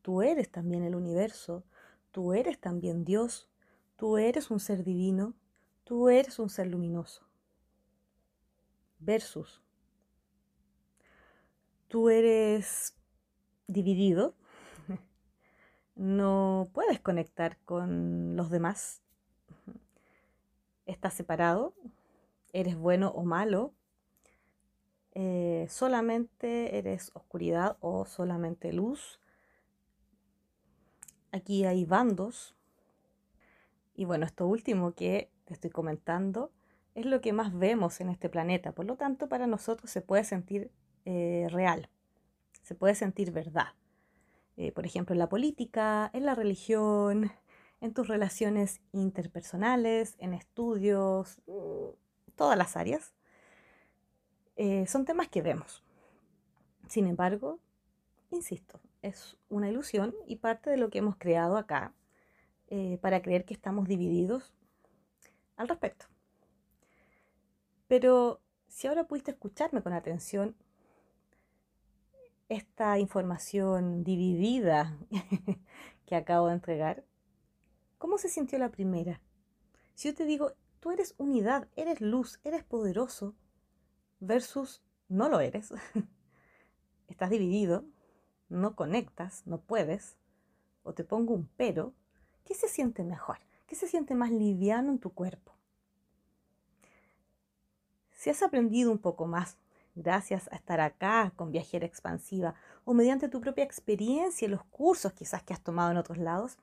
tú 0.00 0.22
eres 0.22 0.50
también 0.50 0.82
el 0.82 0.94
universo, 0.94 1.64
tú 2.10 2.32
eres 2.32 2.58
también 2.58 3.04
Dios, 3.04 3.50
tú 3.96 4.16
eres 4.16 4.50
un 4.50 4.60
ser 4.60 4.82
divino, 4.82 5.34
tú 5.82 6.08
eres 6.08 6.38
un 6.38 6.48
ser 6.48 6.68
luminoso? 6.68 7.26
Versus, 9.04 9.60
tú 11.88 12.08
eres 12.08 12.96
dividido, 13.66 14.34
no 15.94 16.70
puedes 16.72 17.00
conectar 17.00 17.58
con 17.66 18.34
los 18.34 18.48
demás, 18.48 19.02
estás 20.86 21.12
separado, 21.12 21.74
eres 22.54 22.76
bueno 22.76 23.10
o 23.10 23.24
malo, 23.24 23.74
eh, 25.12 25.66
solamente 25.68 26.78
eres 26.78 27.10
oscuridad 27.12 27.76
o 27.80 28.06
solamente 28.06 28.72
luz. 28.72 29.20
Aquí 31.30 31.66
hay 31.66 31.84
bandos. 31.84 32.56
Y 33.94 34.06
bueno, 34.06 34.24
esto 34.24 34.46
último 34.46 34.94
que 34.94 35.30
te 35.44 35.52
estoy 35.52 35.68
comentando 35.68 36.50
es 36.94 37.06
lo 37.06 37.20
que 37.20 37.32
más 37.32 37.56
vemos 37.56 38.00
en 38.00 38.08
este 38.08 38.28
planeta. 38.28 38.72
Por 38.72 38.86
lo 38.86 38.96
tanto, 38.96 39.28
para 39.28 39.46
nosotros 39.46 39.90
se 39.90 40.00
puede 40.00 40.24
sentir 40.24 40.70
eh, 41.04 41.48
real, 41.50 41.90
se 42.62 42.74
puede 42.74 42.94
sentir 42.94 43.32
verdad. 43.32 43.68
Eh, 44.56 44.72
por 44.72 44.86
ejemplo, 44.86 45.14
en 45.14 45.18
la 45.18 45.28
política, 45.28 46.10
en 46.12 46.24
la 46.24 46.34
religión, 46.34 47.32
en 47.80 47.92
tus 47.92 48.08
relaciones 48.08 48.80
interpersonales, 48.92 50.16
en 50.18 50.32
estudios, 50.34 51.40
mm, 51.46 52.34
todas 52.36 52.56
las 52.56 52.76
áreas. 52.76 53.14
Eh, 54.56 54.86
son 54.86 55.04
temas 55.04 55.28
que 55.28 55.42
vemos. 55.42 55.82
Sin 56.88 57.06
embargo, 57.08 57.58
insisto, 58.30 58.80
es 59.02 59.36
una 59.48 59.68
ilusión 59.68 60.14
y 60.26 60.36
parte 60.36 60.70
de 60.70 60.76
lo 60.76 60.90
que 60.90 60.98
hemos 60.98 61.16
creado 61.16 61.56
acá 61.56 61.94
para 63.00 63.22
creer 63.22 63.44
que 63.44 63.54
estamos 63.54 63.86
divididos 63.86 64.52
al 65.56 65.68
respecto. 65.68 66.06
Pero 67.86 68.40
si 68.68 68.86
ahora 68.86 69.04
pudiste 69.04 69.30
escucharme 69.32 69.82
con 69.82 69.92
atención, 69.92 70.56
esta 72.48 72.98
información 72.98 74.04
dividida 74.04 74.96
que 76.06 76.16
acabo 76.16 76.48
de 76.48 76.54
entregar, 76.54 77.04
¿Cómo 78.04 78.18
se 78.18 78.28
sintió 78.28 78.58
la 78.58 78.70
primera? 78.70 79.22
Si 79.94 80.08
yo 80.08 80.14
te 80.14 80.26
digo, 80.26 80.52
tú 80.78 80.90
eres 80.90 81.14
unidad, 81.16 81.68
eres 81.74 82.02
luz, 82.02 82.38
eres 82.44 82.62
poderoso, 82.62 83.34
versus 84.20 84.82
no 85.08 85.30
lo 85.30 85.40
eres, 85.40 85.72
estás 87.08 87.30
dividido, 87.30 87.86
no 88.50 88.76
conectas, 88.76 89.46
no 89.46 89.62
puedes, 89.62 90.18
o 90.82 90.92
te 90.92 91.02
pongo 91.02 91.32
un 91.32 91.48
pero, 91.56 91.94
¿qué 92.44 92.52
se 92.54 92.68
siente 92.68 93.04
mejor? 93.04 93.38
¿Qué 93.66 93.74
se 93.74 93.88
siente 93.88 94.14
más 94.14 94.30
liviano 94.30 94.90
en 94.92 94.98
tu 94.98 95.14
cuerpo? 95.14 95.54
Si 98.24 98.30
has 98.30 98.42
aprendido 98.42 98.90
un 98.90 98.96
poco 98.96 99.26
más 99.26 99.58
gracias 99.94 100.50
a 100.50 100.56
estar 100.56 100.80
acá 100.80 101.34
con 101.36 101.52
Viajera 101.52 101.84
Expansiva 101.84 102.54
o 102.86 102.94
mediante 102.94 103.28
tu 103.28 103.38
propia 103.38 103.64
experiencia 103.64 104.46
y 104.46 104.50
los 104.50 104.64
cursos 104.64 105.12
quizás 105.12 105.42
que 105.42 105.52
has 105.52 105.60
tomado 105.60 105.90
en 105.90 105.98
otros 105.98 106.16
lados, 106.16 106.56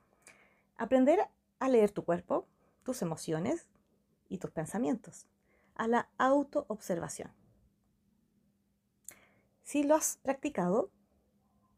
Aprender 0.76 1.20
a 1.60 1.68
leer 1.68 1.92
tu 1.92 2.04
cuerpo, 2.04 2.48
tus 2.82 3.00
emociones 3.00 3.68
y 4.28 4.38
tus 4.38 4.50
pensamientos. 4.50 5.28
A 5.76 5.86
la 5.86 6.08
autoobservación. 6.18 7.30
Si 9.62 9.84
lo 9.84 9.94
has 9.94 10.16
practicado, 10.16 10.90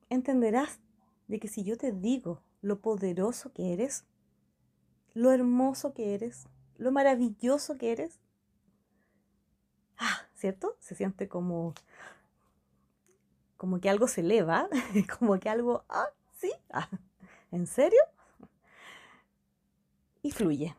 entenderás 0.08 0.80
de 1.28 1.38
que 1.38 1.48
si 1.48 1.62
yo 1.62 1.76
te 1.76 1.92
digo 1.92 2.40
lo 2.62 2.80
poderoso 2.80 3.52
que 3.52 3.74
eres, 3.74 4.06
lo 5.12 5.30
hermoso 5.30 5.92
que 5.92 6.14
eres, 6.14 6.46
lo 6.78 6.90
maravilloso 6.90 7.76
que 7.76 7.92
eres? 7.92 8.23
¿Cierto? 10.44 10.76
Se 10.78 10.94
siente 10.94 11.26
como 11.26 11.72
como 13.56 13.80
que 13.80 13.88
algo 13.88 14.06
se 14.08 14.20
eleva, 14.20 14.68
como 15.18 15.40
que 15.40 15.48
algo, 15.48 15.86
ah, 15.88 16.10
sí, 16.36 16.52
ah, 16.68 16.90
¿en 17.50 17.66
serio? 17.66 18.00
Y 20.20 20.32
fluye. 20.32 20.76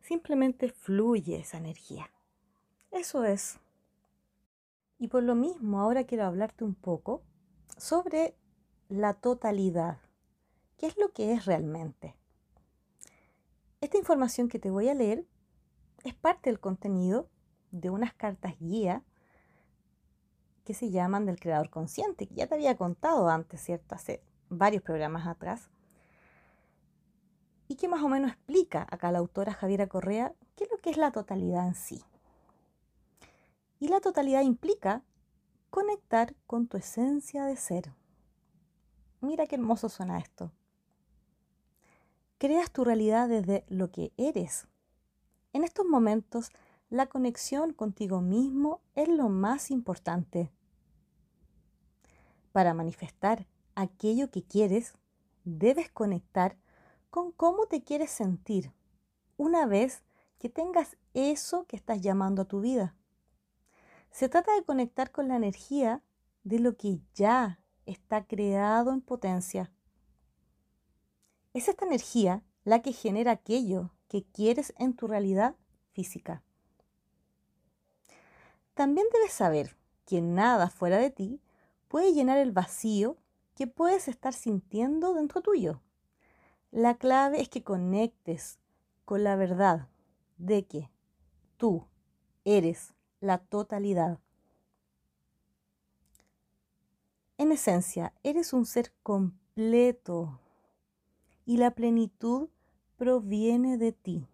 Simplemente 0.00 0.70
fluye 0.70 1.36
esa 1.36 1.58
energía. 1.58 2.10
Eso 2.90 3.26
es. 3.26 3.58
Y 4.98 5.08
por 5.08 5.22
lo 5.22 5.34
mismo, 5.34 5.78
ahora 5.78 6.04
quiero 6.04 6.24
hablarte 6.24 6.64
un 6.64 6.74
poco 6.74 7.22
sobre 7.76 8.34
la 8.88 9.12
totalidad. 9.12 9.98
¿Qué 10.78 10.86
es 10.86 10.96
lo 10.96 11.12
que 11.12 11.34
es 11.34 11.44
realmente? 11.44 12.16
Esta 13.82 13.98
información 13.98 14.48
que 14.48 14.58
te 14.58 14.70
voy 14.70 14.88
a 14.88 14.94
leer 14.94 15.26
es 16.04 16.14
parte 16.14 16.48
del 16.48 16.58
contenido 16.58 17.28
de 17.72 17.90
unas 17.90 18.14
cartas 18.14 18.54
guía 18.60 19.02
que 20.64 20.74
se 20.74 20.90
llaman 20.90 21.26
del 21.26 21.40
creador 21.40 21.70
consciente, 21.70 22.28
que 22.28 22.34
ya 22.36 22.46
te 22.46 22.54
había 22.54 22.76
contado 22.76 23.28
antes, 23.28 23.60
¿cierto? 23.60 23.94
Hace 23.94 24.22
varios 24.48 24.82
programas 24.82 25.26
atrás. 25.26 25.70
Y 27.66 27.76
que 27.76 27.88
más 27.88 28.02
o 28.02 28.08
menos 28.08 28.30
explica 28.30 28.86
acá 28.90 29.10
la 29.10 29.18
autora 29.18 29.52
Javiera 29.52 29.88
Correa 29.88 30.34
qué 30.54 30.64
es 30.64 30.70
lo 30.70 30.78
que 30.78 30.90
es 30.90 30.96
la 30.96 31.10
totalidad 31.10 31.66
en 31.66 31.74
sí. 31.74 32.02
Y 33.80 33.88
la 33.88 34.00
totalidad 34.00 34.42
implica 34.42 35.02
conectar 35.70 36.36
con 36.46 36.68
tu 36.68 36.76
esencia 36.76 37.44
de 37.44 37.56
ser. 37.56 37.92
Mira 39.20 39.46
qué 39.46 39.56
hermoso 39.56 39.88
suena 39.88 40.18
esto. 40.18 40.52
Creas 42.38 42.70
tu 42.70 42.84
realidad 42.84 43.28
desde 43.28 43.64
lo 43.68 43.90
que 43.90 44.12
eres. 44.16 44.68
En 45.52 45.64
estos 45.64 45.86
momentos, 45.86 46.50
la 46.92 47.06
conexión 47.06 47.72
contigo 47.72 48.20
mismo 48.20 48.82
es 48.94 49.08
lo 49.08 49.30
más 49.30 49.70
importante. 49.70 50.52
Para 52.52 52.74
manifestar 52.74 53.46
aquello 53.74 54.30
que 54.30 54.42
quieres, 54.42 54.92
debes 55.44 55.90
conectar 55.90 56.58
con 57.08 57.32
cómo 57.32 57.64
te 57.64 57.82
quieres 57.82 58.10
sentir 58.10 58.74
una 59.38 59.64
vez 59.64 60.02
que 60.38 60.50
tengas 60.50 60.98
eso 61.14 61.64
que 61.64 61.76
estás 61.76 62.02
llamando 62.02 62.42
a 62.42 62.44
tu 62.44 62.60
vida. 62.60 62.94
Se 64.10 64.28
trata 64.28 64.54
de 64.54 64.62
conectar 64.62 65.12
con 65.12 65.28
la 65.28 65.36
energía 65.36 66.02
de 66.44 66.58
lo 66.58 66.76
que 66.76 67.00
ya 67.14 67.58
está 67.86 68.26
creado 68.26 68.92
en 68.92 69.00
potencia. 69.00 69.72
Es 71.54 71.68
esta 71.68 71.86
energía 71.86 72.42
la 72.64 72.82
que 72.82 72.92
genera 72.92 73.32
aquello 73.32 73.94
que 74.08 74.24
quieres 74.24 74.74
en 74.76 74.94
tu 74.94 75.06
realidad 75.06 75.56
física. 75.92 76.42
También 78.82 79.06
debes 79.12 79.32
saber 79.32 79.76
que 80.06 80.20
nada 80.20 80.68
fuera 80.68 80.98
de 80.98 81.10
ti 81.10 81.40
puede 81.86 82.12
llenar 82.14 82.38
el 82.38 82.50
vacío 82.50 83.16
que 83.54 83.68
puedes 83.68 84.08
estar 84.08 84.34
sintiendo 84.34 85.14
dentro 85.14 85.40
tuyo. 85.40 85.80
La 86.72 86.96
clave 86.96 87.40
es 87.40 87.48
que 87.48 87.62
conectes 87.62 88.58
con 89.04 89.22
la 89.22 89.36
verdad 89.36 89.86
de 90.36 90.66
que 90.66 90.90
tú 91.58 91.86
eres 92.44 92.92
la 93.20 93.38
totalidad. 93.38 94.18
En 97.38 97.52
esencia, 97.52 98.12
eres 98.24 98.52
un 98.52 98.66
ser 98.66 98.92
completo 99.04 100.40
y 101.46 101.58
la 101.58 101.70
plenitud 101.70 102.48
proviene 102.96 103.78
de 103.78 103.92
ti. 103.92 104.26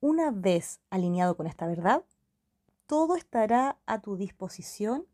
Una 0.00 0.30
vez 0.30 0.80
alineado 0.90 1.34
con 1.34 1.46
esta 1.46 1.66
verdad, 1.66 2.04
todo 2.86 3.16
estará 3.16 3.78
a 3.86 4.00
tu 4.00 4.16
disposición 4.16 5.06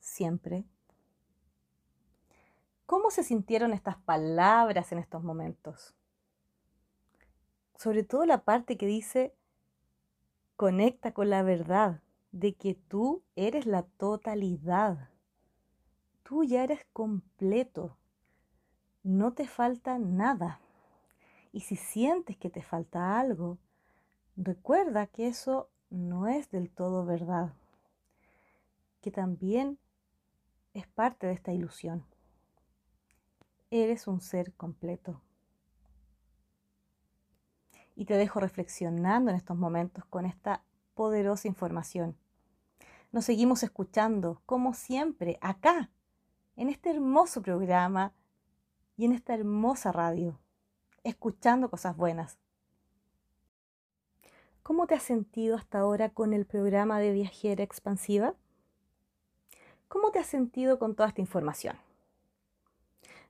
siempre. 0.00 0.64
¿Cómo 2.86 3.10
se 3.10 3.22
sintieron 3.22 3.72
estas 3.72 3.96
palabras 3.96 4.92
en 4.92 4.98
estos 4.98 5.22
momentos? 5.22 5.94
Sobre 7.76 8.02
todo 8.02 8.24
la 8.24 8.44
parte 8.44 8.76
que 8.76 8.86
dice, 8.86 9.34
Conecta 10.58 11.12
con 11.12 11.30
la 11.30 11.44
verdad 11.44 12.02
de 12.32 12.56
que 12.56 12.74
tú 12.74 13.22
eres 13.36 13.64
la 13.64 13.84
totalidad. 13.84 15.08
Tú 16.24 16.42
ya 16.42 16.64
eres 16.64 16.84
completo. 16.92 17.96
No 19.04 19.34
te 19.34 19.46
falta 19.46 20.00
nada. 20.00 20.58
Y 21.52 21.60
si 21.60 21.76
sientes 21.76 22.36
que 22.36 22.50
te 22.50 22.60
falta 22.60 23.20
algo, 23.20 23.58
recuerda 24.36 25.06
que 25.06 25.28
eso 25.28 25.70
no 25.90 26.26
es 26.26 26.50
del 26.50 26.70
todo 26.70 27.04
verdad, 27.04 27.52
que 29.00 29.10
también 29.10 29.78
es 30.74 30.86
parte 30.86 31.26
de 31.26 31.32
esta 31.32 31.52
ilusión. 31.52 32.04
Eres 33.70 34.06
un 34.06 34.20
ser 34.20 34.52
completo 34.54 35.20
y 37.94 38.04
te 38.04 38.14
dejo 38.14 38.40
reflexionando 38.40 39.30
en 39.30 39.36
estos 39.36 39.56
momentos 39.56 40.04
con 40.04 40.24
esta 40.24 40.62
poderosa 40.94 41.48
información. 41.48 42.16
Nos 43.10 43.24
seguimos 43.24 43.62
escuchando, 43.62 44.42
como 44.46 44.74
siempre, 44.74 45.38
acá, 45.40 45.90
en 46.56 46.68
este 46.68 46.90
hermoso 46.90 47.42
programa 47.42 48.12
y 48.96 49.04
en 49.04 49.12
esta 49.12 49.34
hermosa 49.34 49.92
radio, 49.92 50.38
escuchando 51.02 51.70
cosas 51.70 51.96
buenas. 51.96 52.38
¿Cómo 54.68 54.86
te 54.86 54.94
has 54.94 55.02
sentido 55.02 55.56
hasta 55.56 55.78
ahora 55.78 56.10
con 56.10 56.34
el 56.34 56.44
programa 56.44 57.00
de 57.00 57.14
viajera 57.14 57.64
expansiva? 57.64 58.34
¿Cómo 59.88 60.10
te 60.10 60.18
has 60.18 60.26
sentido 60.26 60.78
con 60.78 60.94
toda 60.94 61.08
esta 61.08 61.22
información? 61.22 61.78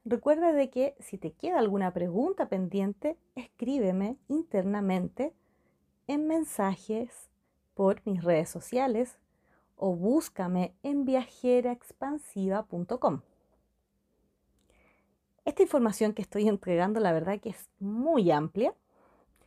Recuerda 0.05 0.53
de 0.53 0.69
que 0.69 0.97
si 0.99 1.17
te 1.17 1.31
queda 1.31 1.61
alguna 1.61 1.93
pregunta 1.93 2.49
pendiente, 2.49 3.17
escríbeme 3.37 4.17
internamente 4.27 5.33
en 6.09 6.27
mensajes 6.27 7.31
por 7.75 8.03
mis 8.05 8.25
redes 8.25 8.51
sociales 8.51 9.17
o 9.77 9.95
búscame 9.95 10.75
en 10.83 11.05
viajeraexpansiva.com. 11.05 13.21
Esta 15.45 15.63
información 15.63 16.15
que 16.15 16.23
estoy 16.23 16.49
entregando, 16.49 16.99
la 16.99 17.13
verdad 17.13 17.39
que 17.39 17.51
es 17.51 17.71
muy 17.79 18.33
amplia, 18.33 18.75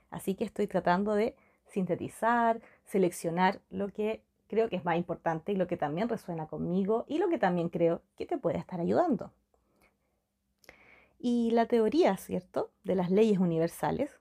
así 0.09 0.35
que 0.35 0.45
estoy 0.45 0.67
tratando 0.67 1.15
de 1.15 1.35
sintetizar, 1.71 2.61
seleccionar 2.85 3.59
lo 3.69 3.89
que 3.89 4.21
creo 4.47 4.69
que 4.69 4.75
es 4.75 4.85
más 4.85 4.97
importante 4.97 5.51
y 5.51 5.55
lo 5.55 5.67
que 5.67 5.77
también 5.77 6.09
resuena 6.09 6.47
conmigo 6.47 7.05
y 7.07 7.17
lo 7.17 7.29
que 7.29 7.37
también 7.37 7.69
creo 7.69 8.01
que 8.17 8.25
te 8.25 8.37
puede 8.37 8.57
estar 8.57 8.79
ayudando. 8.79 9.31
Y 11.17 11.51
la 11.51 11.67
teoría, 11.67 12.17
¿cierto?, 12.17 12.71
de 12.83 12.95
las 12.95 13.11
leyes 13.11 13.39
universales, 13.39 14.19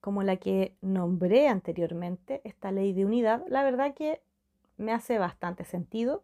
como 0.00 0.22
la 0.22 0.36
que 0.36 0.74
nombré 0.80 1.48
anteriormente, 1.48 2.40
esta 2.44 2.72
ley 2.72 2.92
de 2.92 3.04
unidad, 3.04 3.44
la 3.48 3.62
verdad 3.62 3.94
que 3.94 4.20
me 4.76 4.92
hace 4.92 5.18
bastante 5.18 5.64
sentido, 5.64 6.22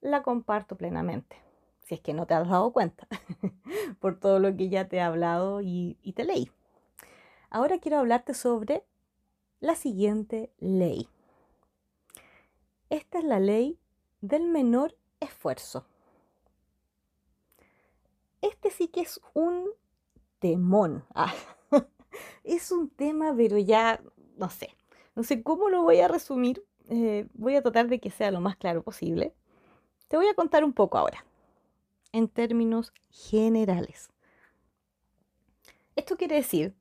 la 0.00 0.22
comparto 0.22 0.76
plenamente, 0.76 1.36
si 1.82 1.94
es 1.94 2.00
que 2.00 2.14
no 2.14 2.26
te 2.26 2.34
has 2.34 2.48
dado 2.48 2.72
cuenta, 2.72 3.06
por 4.00 4.18
todo 4.18 4.38
lo 4.38 4.56
que 4.56 4.68
ya 4.68 4.88
te 4.88 4.96
he 4.96 5.00
hablado 5.00 5.60
y, 5.62 5.96
te 6.14 6.24
leí. 6.24 6.50
Ahora 7.50 7.78
quiero 7.78 7.98
hablarte 7.98 8.34
sobre 8.34 8.84
la 9.62 9.74
siguiente 9.74 10.52
ley. 10.58 11.08
Esta 12.90 13.20
es 13.20 13.24
la 13.24 13.40
ley 13.40 13.78
del 14.20 14.46
menor 14.46 14.94
esfuerzo 15.20 15.86
este 18.42 18.70
sí 18.70 18.88
que 18.88 19.00
es 19.00 19.20
un 19.32 19.70
temón. 20.38 21.04
Ah, 21.14 21.32
es 22.44 22.70
un 22.70 22.90
tema, 22.90 23.32
pero 23.34 23.56
ya 23.56 24.02
no 24.36 24.50
sé. 24.50 24.76
No 25.14 25.22
sé 25.22 25.42
cómo 25.42 25.70
lo 25.70 25.82
voy 25.82 26.00
a 26.00 26.08
resumir. 26.08 26.62
Eh, 26.88 27.26
voy 27.32 27.56
a 27.56 27.62
tratar 27.62 27.88
de 27.88 28.00
que 28.00 28.10
sea 28.10 28.30
lo 28.30 28.40
más 28.40 28.56
claro 28.56 28.82
posible. 28.82 29.34
Te 30.08 30.16
voy 30.16 30.26
a 30.26 30.34
contar 30.34 30.64
un 30.64 30.74
poco 30.74 30.98
ahora, 30.98 31.24
en 32.12 32.28
términos 32.28 32.92
generales. 33.10 34.10
Esto 35.96 36.16
quiere 36.16 36.36
decir 36.36 36.74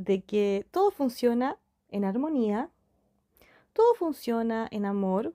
de 0.00 0.22
que 0.22 0.66
todo 0.70 0.90
funciona 0.90 1.58
en 1.90 2.06
armonía, 2.06 2.70
todo 3.74 3.94
funciona 3.94 4.66
en 4.70 4.86
amor 4.86 5.34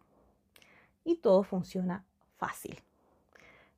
y 1.04 1.18
todo 1.18 1.44
funciona 1.44 2.04
fácil. 2.38 2.82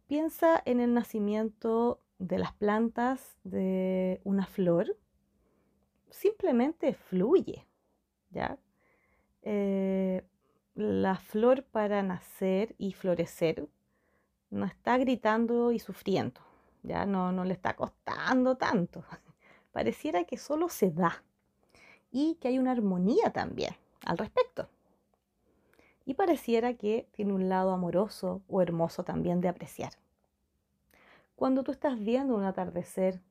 Piensa 0.07 0.61
en 0.63 0.79
el 0.79 0.93
nacimiento 0.93 1.99
de 2.19 2.37
las 2.37 2.53
plantas 2.53 3.37
de 3.43 4.21
una 4.23 4.45
flor. 4.45 4.95
Simplemente 6.09 6.93
fluye, 6.93 7.67
¿ya? 8.29 8.57
Eh, 9.41 10.25
la 10.73 11.17
flor 11.17 11.63
para 11.65 12.01
nacer 12.01 12.75
y 12.77 12.93
florecer 12.93 13.67
no 14.51 14.65
está 14.65 14.97
gritando 14.97 15.73
y 15.73 15.79
sufriendo, 15.79 16.39
ya 16.81 17.05
no, 17.05 17.33
no 17.33 17.43
le 17.43 17.53
está 17.53 17.75
costando 17.75 18.55
tanto. 18.55 19.03
pareciera 19.77 20.23
que 20.23 20.37
solo 20.37 20.69
se 20.69 20.89
da 20.89 21.23
y 22.09 22.33
que 22.41 22.47
hay 22.47 22.57
una 22.57 22.71
armonía 22.71 23.31
también 23.31 23.75
al 24.03 24.17
respecto. 24.17 24.67
Y 26.03 26.15
pareciera 26.15 26.73
que 26.73 27.07
tiene 27.11 27.33
un 27.33 27.47
lado 27.47 27.69
amoroso 27.69 28.41
o 28.47 28.63
hermoso 28.63 29.03
también 29.03 29.39
de 29.39 29.49
apreciar. 29.49 29.91
Cuando 31.35 31.61
tú 31.61 31.71
estás 31.71 31.99
viendo 31.99 32.33
un 32.33 32.43
atardecer, 32.43 33.21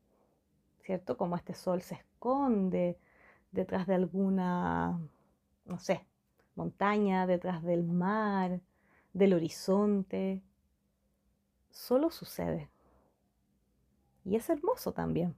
¿cierto? 0.82 1.16
Como 1.16 1.34
este 1.34 1.52
sol 1.52 1.82
se 1.82 1.96
esconde 1.96 2.96
detrás 3.50 3.88
de 3.88 3.96
alguna, 3.96 5.00
no 5.64 5.80
sé, 5.80 6.06
montaña, 6.54 7.26
detrás 7.26 7.64
del 7.64 7.82
mar, 7.82 8.60
del 9.14 9.34
horizonte, 9.34 10.44
solo 11.70 12.12
sucede. 12.12 12.70
Y 14.24 14.36
es 14.36 14.48
hermoso 14.48 14.92
también. 14.92 15.34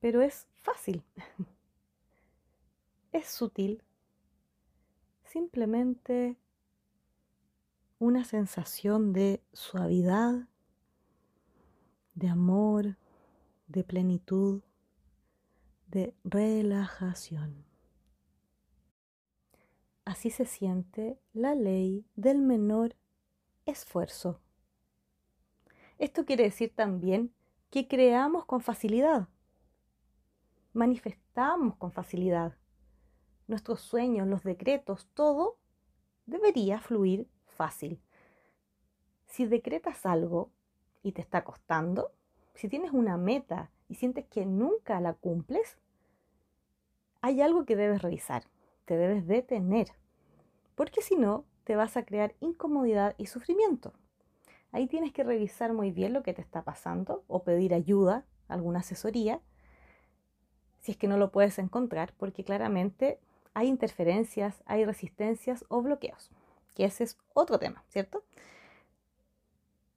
Pero 0.00 0.22
es 0.22 0.46
fácil. 0.62 1.04
es 3.12 3.26
sutil. 3.26 3.82
Simplemente 5.24 6.36
una 7.98 8.24
sensación 8.24 9.12
de 9.12 9.42
suavidad, 9.52 10.48
de 12.14 12.28
amor, 12.28 12.96
de 13.68 13.84
plenitud, 13.84 14.62
de 15.86 16.14
relajación. 16.24 17.64
Así 20.04 20.30
se 20.30 20.46
siente 20.46 21.20
la 21.32 21.54
ley 21.54 22.04
del 22.16 22.40
menor 22.42 22.96
esfuerzo. 23.66 24.40
Esto 25.98 26.24
quiere 26.24 26.44
decir 26.44 26.72
también 26.74 27.32
que 27.70 27.86
creamos 27.86 28.46
con 28.46 28.60
facilidad, 28.60 29.28
manifestamos 30.72 31.76
con 31.76 31.92
facilidad. 31.92 32.56
Nuestros 33.46 33.80
sueños, 33.80 34.26
los 34.28 34.42
decretos, 34.42 35.08
todo 35.14 35.58
debería 36.26 36.80
fluir 36.80 37.28
fácil. 37.46 38.00
Si 39.26 39.46
decretas 39.46 40.06
algo 40.06 40.50
y 41.02 41.12
te 41.12 41.20
está 41.20 41.44
costando, 41.44 42.12
si 42.54 42.68
tienes 42.68 42.92
una 42.92 43.16
meta 43.16 43.70
y 43.88 43.94
sientes 43.94 44.26
que 44.26 44.46
nunca 44.46 45.00
la 45.00 45.14
cumples, 45.14 45.78
hay 47.20 47.40
algo 47.40 47.64
que 47.64 47.76
debes 47.76 48.02
revisar, 48.02 48.44
te 48.84 48.96
debes 48.96 49.26
detener, 49.26 49.88
porque 50.74 51.02
si 51.02 51.16
no, 51.16 51.44
te 51.64 51.76
vas 51.76 51.96
a 51.96 52.04
crear 52.04 52.34
incomodidad 52.40 53.14
y 53.18 53.26
sufrimiento. 53.26 53.92
Ahí 54.72 54.86
tienes 54.86 55.12
que 55.12 55.24
revisar 55.24 55.72
muy 55.72 55.90
bien 55.90 56.12
lo 56.12 56.22
que 56.22 56.32
te 56.32 56.40
está 56.40 56.62
pasando 56.62 57.24
o 57.26 57.42
pedir 57.42 57.74
ayuda, 57.74 58.24
alguna 58.48 58.80
asesoría, 58.80 59.40
si 60.80 60.92
es 60.92 60.98
que 60.98 61.08
no 61.08 61.18
lo 61.18 61.30
puedes 61.30 61.58
encontrar, 61.58 62.12
porque 62.18 62.44
claramente 62.44 63.18
hay 63.54 63.68
interferencias, 63.68 64.62
hay 64.66 64.84
resistencias 64.84 65.64
o 65.68 65.82
bloqueos, 65.82 66.30
que 66.74 66.84
ese 66.84 67.04
es 67.04 67.18
otro 67.34 67.58
tema, 67.58 67.84
¿cierto? 67.88 68.22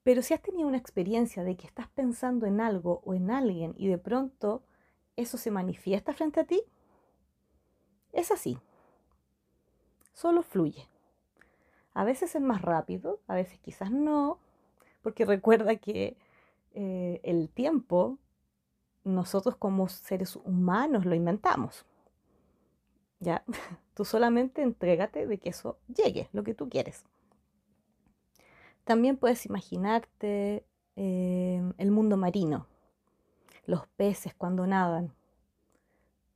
Pero 0.03 0.21
si 0.21 0.33
has 0.33 0.41
tenido 0.41 0.67
una 0.67 0.77
experiencia 0.77 1.43
de 1.43 1.55
que 1.55 1.65
estás 1.65 1.87
pensando 1.87 2.45
en 2.45 2.59
algo 2.59 3.01
o 3.05 3.13
en 3.13 3.31
alguien 3.31 3.73
y 3.77 3.87
de 3.87 3.97
pronto 3.97 4.63
eso 5.15 5.37
se 5.37 5.51
manifiesta 5.51 6.13
frente 6.13 6.41
a 6.41 6.43
ti, 6.43 6.61
es 8.11 8.31
así. 8.31 8.57
Solo 10.13 10.43
fluye. 10.43 10.87
A 11.93 12.03
veces 12.03 12.35
es 12.35 12.41
más 12.41 12.61
rápido, 12.61 13.19
a 13.27 13.35
veces 13.35 13.59
quizás 13.59 13.91
no, 13.91 14.39
porque 15.01 15.25
recuerda 15.25 15.75
que 15.77 16.17
eh, 16.73 17.21
el 17.23 17.49
tiempo 17.49 18.17
nosotros 19.03 19.55
como 19.57 19.87
seres 19.89 20.35
humanos 20.35 21.05
lo 21.05 21.15
inventamos. 21.15 21.85
¿Ya? 23.19 23.43
Tú 23.93 24.05
solamente 24.05 24.61
entrégate 24.61 25.27
de 25.27 25.37
que 25.37 25.49
eso 25.49 25.77
llegue, 25.87 26.29
lo 26.33 26.43
que 26.43 26.53
tú 26.53 26.67
quieres. 26.67 27.05
También 28.83 29.17
puedes 29.17 29.45
imaginarte 29.45 30.65
em, 30.95 31.73
el 31.77 31.91
mundo 31.91 32.17
marino, 32.17 32.67
los 33.65 33.87
peces 33.87 34.33
cuando 34.33 34.67
nadan. 34.67 35.13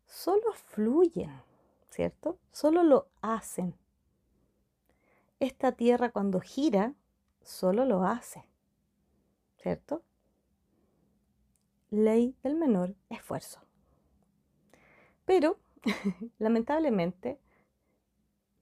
Solo 0.06 0.54
fluyen, 0.54 1.32
¿cierto? 1.90 2.38
Solo 2.52 2.84
lo 2.84 3.08
hacen. 3.22 3.76
Esta 5.40 5.74
tierra 5.74 6.10
cuando 6.12 6.40
gira, 6.40 6.94
solo 7.44 7.86
lo 7.86 8.04
hace, 8.04 8.46
¿cierto? 9.58 10.04
Ley 11.90 12.36
del 12.44 12.56
menor 12.56 12.96
esfuerzo. 13.10 13.62
Pero, 15.26 15.58
lamentablemente, 16.40 17.40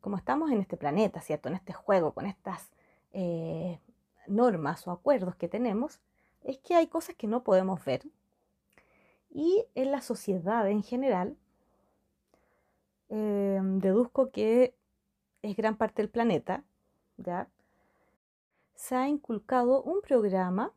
como 0.01 0.17
estamos 0.17 0.51
en 0.51 0.59
este 0.59 0.77
planeta, 0.77 1.21
¿cierto? 1.21 1.49
En 1.49 1.55
este 1.55 1.73
juego, 1.73 2.13
con 2.13 2.25
estas 2.25 2.69
eh, 3.11 3.79
normas 4.27 4.87
o 4.87 4.91
acuerdos 4.91 5.35
que 5.35 5.47
tenemos, 5.47 5.99
es 6.43 6.59
que 6.59 6.75
hay 6.75 6.87
cosas 6.87 7.15
que 7.15 7.27
no 7.27 7.43
podemos 7.43 7.83
ver. 7.83 8.03
Y 9.29 9.65
en 9.75 9.91
la 9.91 10.01
sociedad 10.01 10.69
en 10.69 10.83
general, 10.83 11.37
eh, 13.09 13.59
deduzco 13.61 14.31
que 14.31 14.75
es 15.41 15.55
gran 15.55 15.77
parte 15.77 16.01
del 16.01 16.09
planeta, 16.09 16.63
¿ya? 17.17 17.49
Se 18.75 18.95
ha 18.95 19.07
inculcado 19.07 19.81
un 19.83 20.01
programa, 20.01 20.73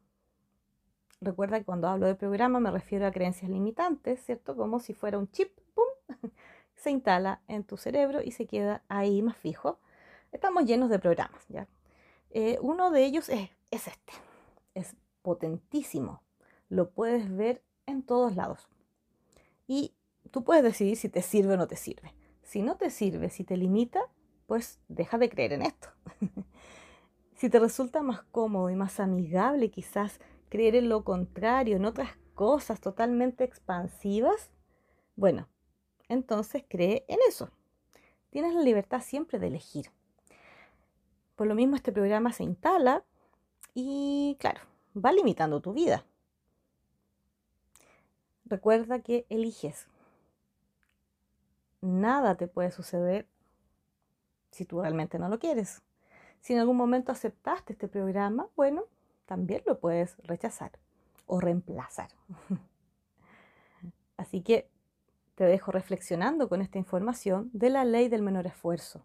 recuerda 1.20 1.58
que 1.58 1.64
cuando 1.64 1.88
hablo 1.88 2.06
de 2.06 2.14
programa 2.14 2.60
me 2.60 2.70
refiero 2.70 3.06
a 3.06 3.10
creencias 3.10 3.50
limitantes, 3.50 4.24
¿cierto? 4.24 4.56
Como 4.56 4.80
si 4.80 4.94
fuera 4.94 5.18
un 5.18 5.30
chip, 5.30 5.50
¡pum! 5.74 5.84
se 6.76 6.90
instala 6.90 7.42
en 7.48 7.64
tu 7.64 7.76
cerebro 7.76 8.22
y 8.22 8.30
se 8.30 8.46
queda 8.46 8.82
ahí 8.88 9.22
más 9.22 9.36
fijo. 9.36 9.78
Estamos 10.32 10.64
llenos 10.64 10.90
de 10.90 10.98
programas, 10.98 11.44
¿ya? 11.48 11.66
Eh, 12.30 12.58
uno 12.60 12.90
de 12.90 13.04
ellos 13.04 13.28
es, 13.28 13.50
es 13.70 13.88
este, 13.88 14.12
es 14.74 14.96
potentísimo, 15.22 16.22
lo 16.68 16.90
puedes 16.90 17.34
ver 17.34 17.62
en 17.86 18.02
todos 18.02 18.36
lados. 18.36 18.68
Y 19.66 19.94
tú 20.30 20.44
puedes 20.44 20.62
decidir 20.62 20.96
si 20.96 21.08
te 21.08 21.22
sirve 21.22 21.54
o 21.54 21.56
no 21.56 21.66
te 21.66 21.76
sirve. 21.76 22.14
Si 22.42 22.62
no 22.62 22.76
te 22.76 22.90
sirve, 22.90 23.30
si 23.30 23.44
te 23.44 23.56
limita, 23.56 24.00
pues 24.46 24.80
deja 24.88 25.18
de 25.18 25.28
creer 25.28 25.52
en 25.54 25.62
esto. 25.62 25.88
si 27.34 27.50
te 27.50 27.58
resulta 27.58 28.02
más 28.02 28.22
cómodo 28.30 28.70
y 28.70 28.76
más 28.76 29.00
amigable 29.00 29.70
quizás 29.70 30.20
creer 30.48 30.74
en 30.74 30.88
lo 30.88 31.04
contrario, 31.04 31.76
en 31.76 31.84
otras 31.84 32.10
cosas 32.34 32.80
totalmente 32.80 33.44
expansivas, 33.44 34.50
bueno, 35.16 35.48
entonces 36.08 36.64
cree 36.68 37.04
en 37.08 37.18
eso. 37.28 37.50
Tienes 38.30 38.54
la 38.54 38.62
libertad 38.62 39.00
siempre 39.00 39.38
de 39.38 39.48
elegir. 39.48 39.90
Por 41.34 41.46
lo 41.46 41.54
mismo 41.54 41.76
este 41.76 41.92
programa 41.92 42.32
se 42.32 42.44
instala 42.44 43.04
y 43.74 44.36
claro, 44.40 44.60
va 44.96 45.12
limitando 45.12 45.60
tu 45.60 45.72
vida. 45.72 46.04
Recuerda 48.44 49.00
que 49.00 49.26
eliges. 49.28 49.86
Nada 51.80 52.36
te 52.36 52.48
puede 52.48 52.70
suceder 52.70 53.26
si 54.50 54.64
tú 54.64 54.80
realmente 54.80 55.18
no 55.18 55.28
lo 55.28 55.38
quieres. 55.38 55.82
Si 56.40 56.52
en 56.52 56.60
algún 56.60 56.76
momento 56.76 57.12
aceptaste 57.12 57.74
este 57.74 57.88
programa, 57.88 58.48
bueno, 58.56 58.84
también 59.28 59.62
lo 59.66 59.78
puedes 59.78 60.16
rechazar 60.24 60.72
o 61.26 61.38
reemplazar. 61.38 62.08
Así 64.16 64.40
que 64.40 64.70
te 65.34 65.44
dejo 65.44 65.70
reflexionando 65.70 66.48
con 66.48 66.62
esta 66.62 66.78
información 66.78 67.50
de 67.52 67.68
la 67.68 67.84
ley 67.84 68.08
del 68.08 68.22
menor 68.22 68.46
esfuerzo 68.46 69.04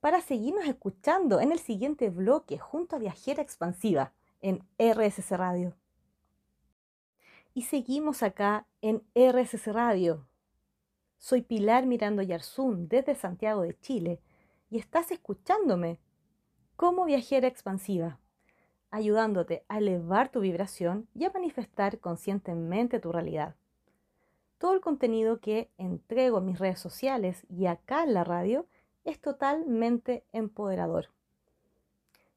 para 0.00 0.20
seguirnos 0.20 0.66
escuchando 0.66 1.40
en 1.40 1.50
el 1.50 1.58
siguiente 1.58 2.08
bloque 2.08 2.58
junto 2.58 2.94
a 2.94 2.98
Viajera 3.00 3.42
Expansiva 3.42 4.12
en 4.40 4.62
RSC 4.78 5.32
Radio. 5.32 5.74
Y 7.52 7.62
seguimos 7.62 8.22
acá 8.22 8.68
en 8.80 9.02
RSC 9.14 9.72
Radio. 9.72 10.24
Soy 11.18 11.42
Pilar 11.42 11.84
Mirando 11.84 12.22
Yarzún 12.22 12.86
desde 12.88 13.16
Santiago 13.16 13.62
de 13.62 13.76
Chile 13.80 14.20
y 14.70 14.78
estás 14.78 15.10
escuchándome 15.10 15.98
como 16.76 17.06
viajera 17.06 17.48
expansiva, 17.48 18.20
ayudándote 18.90 19.64
a 19.68 19.78
elevar 19.78 20.30
tu 20.30 20.40
vibración 20.40 21.08
y 21.14 21.24
a 21.24 21.30
manifestar 21.30 21.98
conscientemente 21.98 23.00
tu 23.00 23.12
realidad. 23.12 23.54
Todo 24.58 24.74
el 24.74 24.80
contenido 24.80 25.40
que 25.40 25.70
entrego 25.76 26.38
en 26.38 26.46
mis 26.46 26.58
redes 26.58 26.80
sociales 26.80 27.46
y 27.48 27.66
acá 27.66 28.04
en 28.04 28.14
la 28.14 28.24
radio 28.24 28.66
es 29.04 29.20
totalmente 29.20 30.24
empoderador 30.32 31.08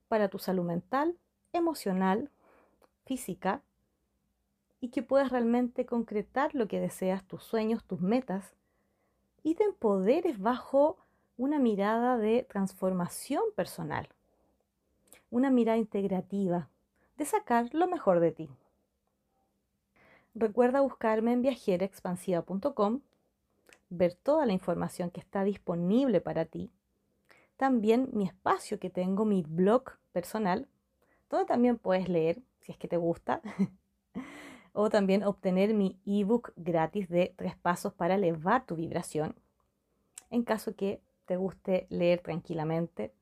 para 0.07 0.27
tu 0.27 0.39
salud 0.39 0.65
mental, 0.65 1.15
emocional, 1.53 2.29
física 3.05 3.61
y 4.81 4.89
que 4.89 5.01
puedas 5.01 5.31
realmente 5.31 5.85
concretar 5.85 6.53
lo 6.55 6.67
que 6.67 6.79
deseas, 6.79 7.23
tus 7.23 7.43
sueños, 7.43 7.83
tus 7.85 8.01
metas 8.01 8.53
y 9.43 9.55
te 9.55 9.63
empoderes 9.63 10.39
bajo 10.39 10.97
una 11.37 11.59
mirada 11.59 12.17
de 12.17 12.43
transformación 12.43 13.43
personal, 13.55 14.09
una 15.29 15.49
mirada 15.49 15.77
integrativa, 15.77 16.69
de 17.17 17.25
sacar 17.25 17.73
lo 17.73 17.87
mejor 17.87 18.19
de 18.19 18.31
ti. 18.31 18.49
Recuerda 20.35 20.81
buscarme 20.81 21.33
en 21.33 21.41
viajeraexpansiva.com, 21.41 23.01
ver 23.89 24.13
toda 24.13 24.45
la 24.45 24.53
información 24.53 25.09
que 25.09 25.19
está 25.19 25.43
disponible 25.43 26.21
para 26.21 26.45
ti. 26.45 26.71
También 27.57 28.09
mi 28.13 28.25
espacio 28.25 28.79
que 28.79 28.89
tengo, 28.89 29.25
mi 29.25 29.43
blog 29.43 29.97
personal, 30.11 30.67
donde 31.29 31.45
también 31.45 31.77
puedes 31.77 32.07
leer, 32.07 32.41
si 32.59 32.71
es 32.71 32.77
que 32.77 32.87
te 32.87 32.97
gusta, 32.97 33.41
o 34.73 34.89
también 34.89 35.23
obtener 35.23 35.73
mi 35.73 35.99
ebook 36.05 36.53
gratis 36.55 37.09
de 37.09 37.33
tres 37.35 37.55
pasos 37.57 37.93
para 37.93 38.15
elevar 38.15 38.65
tu 38.65 38.75
vibración, 38.75 39.35
en 40.29 40.43
caso 40.43 40.75
que 40.75 41.01
te 41.25 41.35
guste 41.37 41.87
leer 41.89 42.21
tranquilamente, 42.21 43.13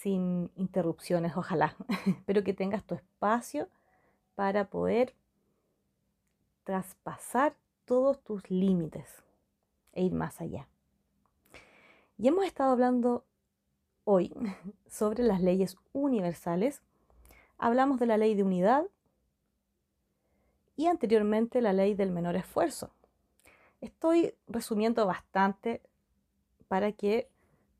sin 0.00 0.50
interrupciones, 0.56 1.36
ojalá, 1.36 1.76
pero 2.26 2.42
que 2.42 2.54
tengas 2.54 2.84
tu 2.84 2.94
espacio 2.94 3.68
para 4.34 4.70
poder 4.70 5.14
traspasar 6.64 7.54
todos 7.84 8.22
tus 8.22 8.50
límites 8.50 9.22
e 9.92 10.02
ir 10.02 10.12
más 10.12 10.40
allá. 10.40 10.66
Y 12.16 12.28
hemos 12.28 12.46
estado 12.46 12.72
hablando 12.72 13.24
hoy 14.04 14.32
sobre 14.88 15.22
las 15.22 15.42
leyes 15.42 15.76
universales. 15.92 16.80
Hablamos 17.58 18.00
de 18.00 18.06
la 18.06 18.16
ley 18.16 18.34
de 18.34 18.42
unidad 18.42 18.86
y 20.76 20.86
anteriormente 20.86 21.60
la 21.60 21.74
ley 21.74 21.94
del 21.94 22.10
menor 22.10 22.36
esfuerzo. 22.36 22.90
Estoy 23.82 24.34
resumiendo 24.46 25.04
bastante 25.04 25.82
para 26.68 26.92
que 26.92 27.28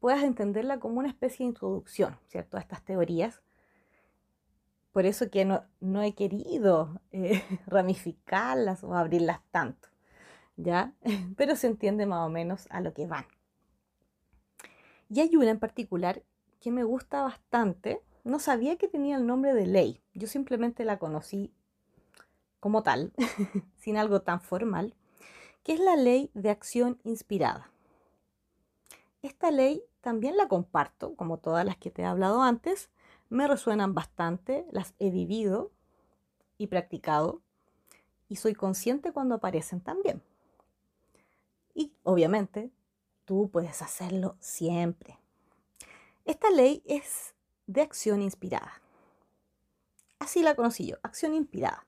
puedas 0.01 0.25
entenderla 0.25 0.81
como 0.81 0.99
una 0.99 1.09
especie 1.09 1.45
de 1.45 1.51
introducción, 1.51 2.19
¿cierto? 2.27 2.57
A 2.57 2.61
estas 2.61 2.83
teorías. 2.83 3.43
Por 4.93 5.07
eso 5.07 5.31
que 5.31 5.45
no, 5.45 5.63
no 5.79 6.03
he 6.03 6.15
querido 6.15 7.01
eh, 7.13 7.43
ramificarlas 7.67 8.83
o 8.83 8.95
abrirlas 8.95 9.41
tanto, 9.53 9.89
¿ya? 10.57 10.95
Pero 11.37 11.55
se 11.55 11.69
entiende 11.69 12.07
más 12.07 12.27
o 12.27 12.31
menos 12.31 12.67
a 12.71 12.81
lo 12.81 12.93
que 12.93 13.07
van. 13.07 13.27
Y 15.09 15.21
hay 15.21 15.37
una 15.37 15.51
en 15.51 15.61
particular 15.61 16.23
que 16.61 16.71
me 16.71 16.85
gusta 16.85 17.23
bastante. 17.23 18.01
No 18.25 18.39
sabía 18.39 18.77
que 18.77 18.89
tenía 18.89 19.17
el 19.17 19.27
nombre 19.27 19.55
de 19.55 19.67
ley. 19.67 20.03
Yo 20.15 20.27
simplemente 20.27 20.85
la 20.85 20.99
conocí 20.99 21.53
como 22.59 22.83
tal, 22.83 23.13
sin 23.77 23.97
algo 23.97 24.23
tan 24.23 24.41
formal, 24.41 24.95
que 25.63 25.73
es 25.73 25.81
la 25.81 25.97
ley 25.97 26.31
de 26.35 26.51
acción 26.51 27.01
inspirada. 27.05 27.71
Esta 29.23 29.51
ley 29.51 29.83
también 30.01 30.37
la 30.37 30.49
comparto, 30.49 31.15
como 31.15 31.39
todas 31.39 31.65
las 31.65 31.77
que 31.77 31.91
te 31.91 32.03
he 32.03 32.07
hablado 32.07 32.43
antes, 32.43 32.91
me 33.29 33.47
resuenan 33.47 33.95
bastante, 33.95 34.67
las 34.73 34.95
he 34.99 35.11
vivido 35.11 35.71
y 36.59 36.67
practicado 36.67 37.43
y 38.29 38.37
soy 38.37 38.55
consciente 38.55 39.13
cuando 39.13 39.37
aparecen 39.37 39.81
también. 39.81 40.23
Y 41.75 41.93
obviamente 42.03 42.71
tú 43.25 43.51
puedes 43.53 43.83
hacerlo 43.83 44.37
siempre. 44.41 45.19
Esta 46.25 46.51
ley 46.51 46.83
es 46.85 47.35
de 47.67 47.83
acción 47.83 48.23
inspirada. 48.23 48.83
Así 50.19 50.43
la 50.43 50.55
conocí 50.55 50.87
yo, 50.87 50.97
acción 51.03 51.35
inspirada. 51.35 51.87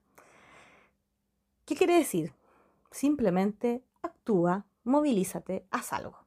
¿Qué 1.64 1.76
quiere 1.76 1.94
decir? 1.94 2.34
Simplemente 2.90 3.84
actúa, 4.02 4.66
movilízate, 4.84 5.66
haz 5.70 5.92
algo. 5.92 6.21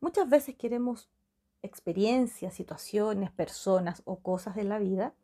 Muchas 0.00 0.28
veces 0.28 0.56
queremos 0.56 1.10
experiencias, 1.62 2.54
situaciones, 2.54 3.30
personas 3.30 4.02
o 4.06 4.20
cosas 4.20 4.54
de 4.56 4.64
la 4.64 4.78
vida 4.78 5.14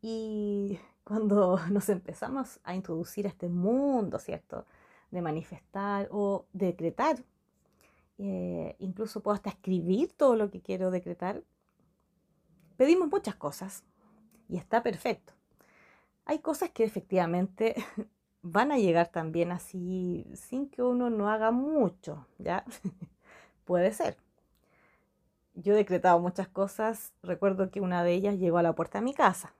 y 0.00 0.78
cuando 1.04 1.58
nos 1.70 1.88
empezamos 1.88 2.60
a 2.64 2.74
introducir 2.74 3.26
a 3.26 3.30
este 3.30 3.48
mundo, 3.48 4.18
¿cierto? 4.18 4.64
De 5.10 5.22
manifestar 5.22 6.08
o 6.12 6.46
decretar, 6.52 7.24
eh, 8.18 8.76
incluso 8.78 9.22
puedo 9.22 9.34
hasta 9.34 9.50
escribir 9.50 10.12
todo 10.12 10.36
lo 10.36 10.50
que 10.50 10.60
quiero 10.60 10.90
decretar, 10.90 11.42
pedimos 12.76 13.08
muchas 13.08 13.34
cosas 13.36 13.84
y 14.48 14.56
está 14.56 14.82
perfecto. 14.82 15.32
Hay 16.26 16.40
cosas 16.40 16.70
que 16.70 16.84
efectivamente 16.84 17.74
van 18.42 18.70
a 18.70 18.78
llegar 18.78 19.08
también 19.08 19.50
así 19.50 20.26
sin 20.34 20.68
que 20.68 20.82
uno 20.82 21.10
no 21.10 21.28
haga 21.30 21.50
mucho, 21.50 22.26
¿ya? 22.38 22.64
Puede 23.68 23.92
ser. 23.92 24.16
Yo 25.52 25.74
he 25.74 25.76
decretado 25.76 26.18
muchas 26.20 26.48
cosas. 26.48 27.12
Recuerdo 27.22 27.70
que 27.70 27.82
una 27.82 28.02
de 28.02 28.14
ellas 28.14 28.38
llegó 28.38 28.56
a 28.56 28.62
la 28.62 28.74
puerta 28.74 28.96
de 28.96 29.04
mi 29.04 29.12
casa, 29.12 29.52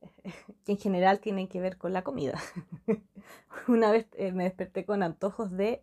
que 0.64 0.70
en 0.70 0.78
general 0.78 1.18
tienen 1.18 1.48
que 1.48 1.60
ver 1.60 1.78
con 1.78 1.92
la 1.92 2.04
comida. 2.04 2.40
una 3.66 3.90
vez 3.90 4.06
eh, 4.12 4.30
me 4.30 4.44
desperté 4.44 4.84
con 4.84 5.02
antojos 5.02 5.50
de 5.50 5.82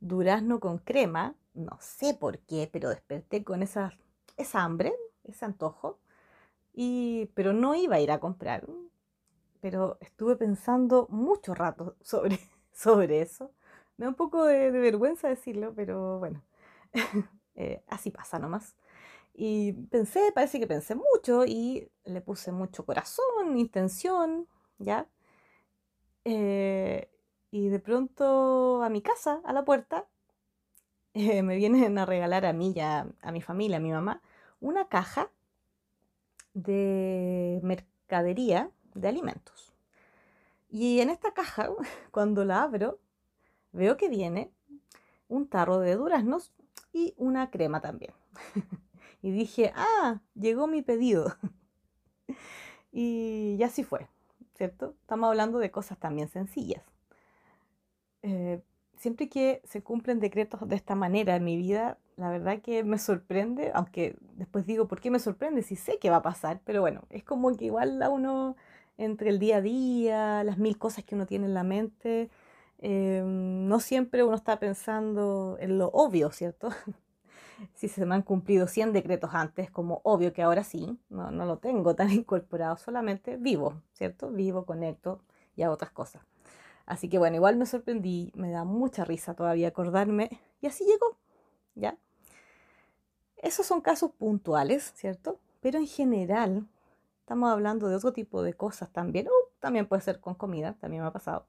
durazno 0.00 0.58
con 0.58 0.78
crema. 0.78 1.34
No 1.52 1.76
sé 1.82 2.14
por 2.14 2.38
qué, 2.38 2.66
pero 2.72 2.88
desperté 2.88 3.44
con 3.44 3.62
esa, 3.62 3.92
esa 4.38 4.62
hambre, 4.62 4.94
ese 5.24 5.44
antojo. 5.44 5.98
Y, 6.72 7.26
pero 7.34 7.52
no 7.52 7.74
iba 7.74 7.96
a 7.96 8.00
ir 8.00 8.10
a 8.10 8.20
comprar. 8.20 8.66
Pero 9.60 9.98
estuve 10.00 10.36
pensando 10.36 11.08
mucho 11.10 11.54
rato 11.54 11.94
sobre, 12.00 12.38
sobre 12.72 13.20
eso 13.20 13.52
me 13.96 14.06
da 14.06 14.08
un 14.08 14.14
poco 14.14 14.44
de, 14.44 14.70
vergüenza 14.70 15.28
decirlo, 15.28 15.72
pero 15.74 16.18
bueno, 16.18 16.42
eh, 17.54 17.82
así 17.88 18.10
pasa 18.10 18.38
nomás. 18.38 18.76
Y 19.34 19.72
pensé, 19.72 20.32
parece 20.34 20.60
que 20.60 20.66
pensé 20.66 20.94
mucho 20.94 21.44
y 21.46 21.90
le 22.04 22.20
puse 22.20 22.52
mucho 22.52 22.84
corazón, 22.84 23.56
intención, 23.56 24.46
¿ya? 24.78 25.06
Eh, 26.24 27.10
y 27.50 27.68
de 27.68 27.78
pronto 27.78 28.82
a 28.82 28.88
mi 28.88 29.02
casa, 29.02 29.40
a 29.44 29.52
la 29.52 29.64
puerta, 29.64 30.06
me 31.14 31.56
vienen 31.56 31.98
a 31.98 32.06
regalar 32.06 32.46
a 32.46 32.52
mí 32.52 32.72
y 32.74 32.80
a, 32.80 33.06
a 33.22 33.32
mi 33.32 33.40
familia, 33.42 33.78
a 33.78 33.80
mi 33.80 33.92
mamá, 33.92 34.22
una 34.60 34.88
caja 34.88 35.30
de 36.54 37.60
mercadería 37.62 38.70
de 38.94 39.08
alimentos. 39.08 39.72
Y 40.68 41.00
en 41.00 41.10
esta 41.10 41.32
caja, 41.32 41.70
cuando 42.10 42.44
la 42.44 42.62
abro, 42.62 42.98
veo 43.72 43.96
que 43.96 44.08
viene 44.08 44.50
un 45.28 45.48
tarro 45.48 45.78
de 45.80 45.96
duraznos 45.96 46.52
y 46.92 47.14
una 47.16 47.50
crema 47.50 47.80
también. 47.80 48.12
y 49.22 49.30
dije, 49.30 49.72
ah, 49.74 50.20
llegó 50.34 50.66
mi 50.66 50.82
pedido. 50.82 51.34
y 52.92 53.56
ya 53.56 53.66
así 53.66 53.82
fue, 53.84 54.08
¿cierto? 54.56 54.94
Estamos 55.00 55.28
hablando 55.28 55.58
de 55.58 55.70
cosas 55.70 55.98
también 55.98 56.28
sencillas. 56.28 56.84
Eh, 58.22 58.62
siempre 58.96 59.28
que 59.28 59.62
se 59.64 59.82
cumplen 59.82 60.20
decretos 60.20 60.68
de 60.68 60.76
esta 60.76 60.94
manera 60.94 61.34
en 61.34 61.44
mi 61.44 61.56
vida, 61.56 61.98
la 62.16 62.30
verdad 62.30 62.60
que 62.60 62.84
me 62.84 62.98
sorprende, 62.98 63.72
aunque 63.74 64.16
después 64.34 64.66
digo, 64.66 64.86
¿por 64.86 65.00
qué 65.00 65.10
me 65.10 65.18
sorprende? 65.18 65.62
Si 65.62 65.76
sé 65.76 65.98
que 65.98 66.10
va 66.10 66.16
a 66.16 66.22
pasar, 66.22 66.60
pero 66.64 66.80
bueno, 66.82 67.02
es 67.10 67.24
como 67.24 67.56
que 67.56 67.64
igual 67.64 68.00
a 68.02 68.10
uno 68.10 68.56
entre 68.98 69.30
el 69.30 69.38
día 69.38 69.56
a 69.56 69.60
día, 69.60 70.44
las 70.44 70.58
mil 70.58 70.78
cosas 70.78 71.04
que 71.04 71.14
uno 71.14 71.26
tiene 71.26 71.46
en 71.46 71.54
la 71.54 71.64
mente, 71.64 72.30
Em, 72.84 73.68
no 73.68 73.78
siempre 73.78 74.24
uno 74.24 74.34
está 74.34 74.58
pensando 74.58 75.56
en 75.60 75.78
lo 75.78 75.86
obvio, 75.90 76.32
¿cierto? 76.32 76.70
si 77.74 77.88
se 77.88 78.04
me 78.04 78.16
han 78.16 78.22
cumplido 78.22 78.66
100 78.66 78.92
decretos 78.92 79.30
antes, 79.34 79.70
como 79.70 80.00
obvio 80.02 80.32
que 80.32 80.42
ahora 80.42 80.64
sí, 80.64 80.98
no, 81.08 81.30
no 81.30 81.46
lo 81.46 81.58
tengo 81.58 81.94
tan 81.94 82.10
incorporado, 82.12 82.76
solamente 82.76 83.36
vivo, 83.36 83.80
¿cierto? 83.92 84.30
Vivo, 84.30 84.66
conecto 84.66 85.22
y 85.54 85.62
hago 85.62 85.74
otras 85.74 85.92
cosas. 85.92 86.22
Así 86.84 87.08
que 87.08 87.18
bueno, 87.18 87.36
igual 87.36 87.56
me 87.56 87.66
sorprendí, 87.66 88.32
me 88.34 88.50
da 88.50 88.64
mucha 88.64 89.04
risa 89.04 89.34
todavía 89.34 89.68
acordarme 89.68 90.40
y 90.60 90.66
así 90.66 90.84
llegó, 90.84 91.16
¿ya? 91.76 91.96
Esos 93.36 93.64
son 93.64 93.80
casos 93.80 94.10
puntuales, 94.10 94.92
¿cierto? 94.96 95.38
Pero 95.60 95.78
en 95.78 95.86
general 95.86 96.66
estamos 97.20 97.48
hablando 97.48 97.86
de 97.86 97.94
otro 97.94 98.12
tipo 98.12 98.42
de 98.42 98.54
cosas 98.54 98.90
también, 98.90 99.28
o 99.28 99.32
también 99.60 99.86
puede 99.86 100.02
ser 100.02 100.18
con 100.18 100.34
comida, 100.34 100.74
también 100.80 101.02
me 101.02 101.08
ha 101.08 101.12
pasado 101.12 101.46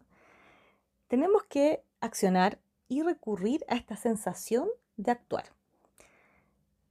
tenemos 1.07 1.43
que 1.43 1.83
accionar 2.01 2.59
y 2.87 3.01
recurrir 3.01 3.65
a 3.67 3.75
esta 3.75 3.95
sensación 3.95 4.69
de 4.97 5.11
actuar 5.11 5.45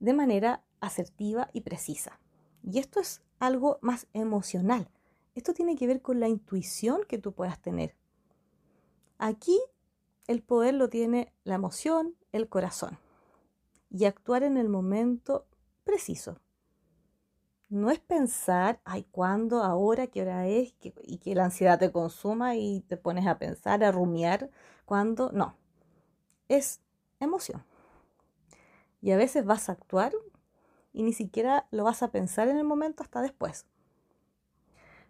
de 0.03 0.13
manera 0.13 0.61
asertiva 0.81 1.49
y 1.53 1.61
precisa. 1.61 2.19
Y 2.61 2.79
esto 2.79 2.99
es 2.99 3.21
algo 3.39 3.79
más 3.81 4.07
emocional. 4.11 4.89
Esto 5.33 5.53
tiene 5.53 5.77
que 5.77 5.87
ver 5.87 6.01
con 6.01 6.19
la 6.19 6.27
intuición 6.27 7.03
que 7.07 7.17
tú 7.17 7.31
puedas 7.31 7.61
tener. 7.61 7.95
Aquí 9.17 9.57
el 10.27 10.43
poder 10.43 10.73
lo 10.73 10.89
tiene 10.89 11.31
la 11.45 11.55
emoción, 11.55 12.17
el 12.33 12.49
corazón. 12.49 12.99
Y 13.89 14.03
actuar 14.03 14.43
en 14.43 14.57
el 14.57 14.67
momento 14.67 15.47
preciso, 15.85 16.37
no 17.73 17.89
es 17.89 17.99
pensar, 17.99 18.79
ay, 18.85 19.03
¿cuándo? 19.11 19.63
¿Ahora? 19.63 20.05
¿Qué 20.07 20.21
hora 20.21 20.47
es? 20.47 20.75
y 21.03 21.17
que 21.17 21.33
la 21.33 21.45
ansiedad 21.45 21.79
te 21.79 21.91
consuma 21.91 22.55
y 22.55 22.81
te 22.81 22.97
pones 22.97 23.25
a 23.25 23.39
pensar, 23.39 23.83
a 23.83 23.91
rumiar, 23.91 24.51
¿cuándo? 24.85 25.31
No, 25.33 25.55
es 26.49 26.81
emoción. 27.19 27.63
Y 29.01 29.11
a 29.11 29.17
veces 29.17 29.43
vas 29.45 29.69
a 29.69 29.71
actuar 29.71 30.13
y 30.93 31.01
ni 31.01 31.13
siquiera 31.13 31.65
lo 31.71 31.83
vas 31.83 32.03
a 32.03 32.11
pensar 32.11 32.47
en 32.47 32.57
el 32.57 32.63
momento 32.63 33.01
hasta 33.01 33.21
después. 33.21 33.65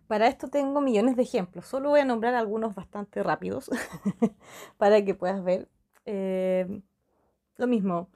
Para 0.08 0.28
esto 0.28 0.48
tengo 0.48 0.80
millones 0.80 1.18
de 1.18 1.24
ejemplos, 1.24 1.66
solo 1.66 1.90
voy 1.90 2.00
a 2.00 2.06
nombrar 2.06 2.34
algunos 2.34 2.76
bastante 2.76 3.24
rápidos 3.24 3.70
para 4.78 5.04
que 5.04 5.16
puedas 5.16 5.44
ver. 5.44 5.68
Eh, 6.06 6.82
lo 7.58 7.68
mismo, 7.68 8.10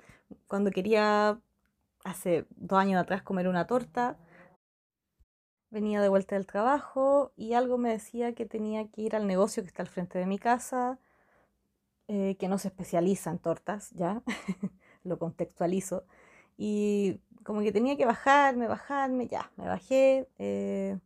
cuando 0.47 0.71
quería 0.71 1.37
hace 2.05 2.45
dos 2.55 2.79
años 2.79 3.01
atrás 3.01 3.21
comer 3.23 3.49
una 3.49 3.67
torta, 3.67 4.17
venía 5.69 6.01
de 6.01 6.09
vuelta 6.09 6.35
del 6.35 6.45
trabajo 6.45 7.31
y 7.35 7.53
algo 7.53 7.77
me 7.77 7.89
decía 7.89 8.33
que 8.33 8.45
tenía 8.45 8.87
que 8.89 9.01
ir 9.01 9.15
al 9.15 9.27
negocio 9.27 9.63
que 9.63 9.67
está 9.67 9.83
al 9.83 9.89
frente 9.89 10.19
de 10.19 10.25
mi 10.25 10.39
casa, 10.39 10.99
eh, 12.07 12.35
que 12.39 12.47
no 12.47 12.57
se 12.57 12.69
especializa 12.69 13.31
en 13.31 13.39
tortas, 13.39 13.91
ya, 13.91 14.21
lo 15.03 15.19
contextualizo, 15.19 16.05
y 16.57 17.19
como 17.43 17.61
que 17.61 17.71
tenía 17.71 17.95
que 17.97 18.05
bajarme, 18.05 18.67
bajarme, 18.67 19.27
ya, 19.27 19.51
me 19.57 19.67
bajé. 19.67 20.27
Eh, 20.39 20.97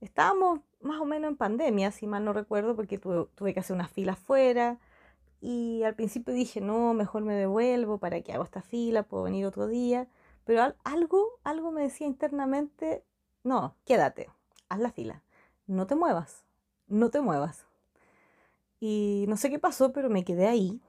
estábamos 0.00 0.60
más 0.80 1.00
o 1.00 1.04
menos 1.04 1.30
en 1.30 1.36
pandemia, 1.36 1.90
si 1.92 2.06
mal 2.06 2.24
no 2.24 2.32
recuerdo, 2.32 2.76
porque 2.76 2.98
tuve, 2.98 3.54
que 3.54 3.60
hacer 3.60 3.74
una 3.74 3.88
fila 3.88 4.12
afuera. 4.12 4.78
Y 5.40 5.82
al 5.84 5.94
principio 5.94 6.34
dije, 6.34 6.60
no, 6.60 6.94
mejor 6.94 7.22
me 7.24 7.34
devuelvo, 7.34 7.98
¿para 7.98 8.20
qué 8.22 8.32
hago 8.32 8.44
esta 8.44 8.62
fila? 8.62 9.02
Puedo 9.04 9.24
venir 9.24 9.46
otro 9.46 9.66
día. 9.66 10.08
Pero 10.44 10.74
algo, 10.84 11.40
algo 11.44 11.72
me 11.72 11.82
decía 11.82 12.06
internamente, 12.06 13.04
no, 13.44 13.76
quédate, 13.84 14.28
haz 14.68 14.80
la 14.80 14.90
fila, 14.90 15.22
no 15.66 15.86
te 15.86 15.94
muevas, 15.94 16.44
no 16.88 17.10
te 17.10 17.20
muevas. 17.20 17.66
Y 18.80 19.24
no 19.28 19.36
sé 19.36 19.50
qué 19.50 19.58
pasó, 19.58 19.92
pero 19.92 20.10
me 20.10 20.24
quedé 20.24 20.48
ahí. 20.48 20.80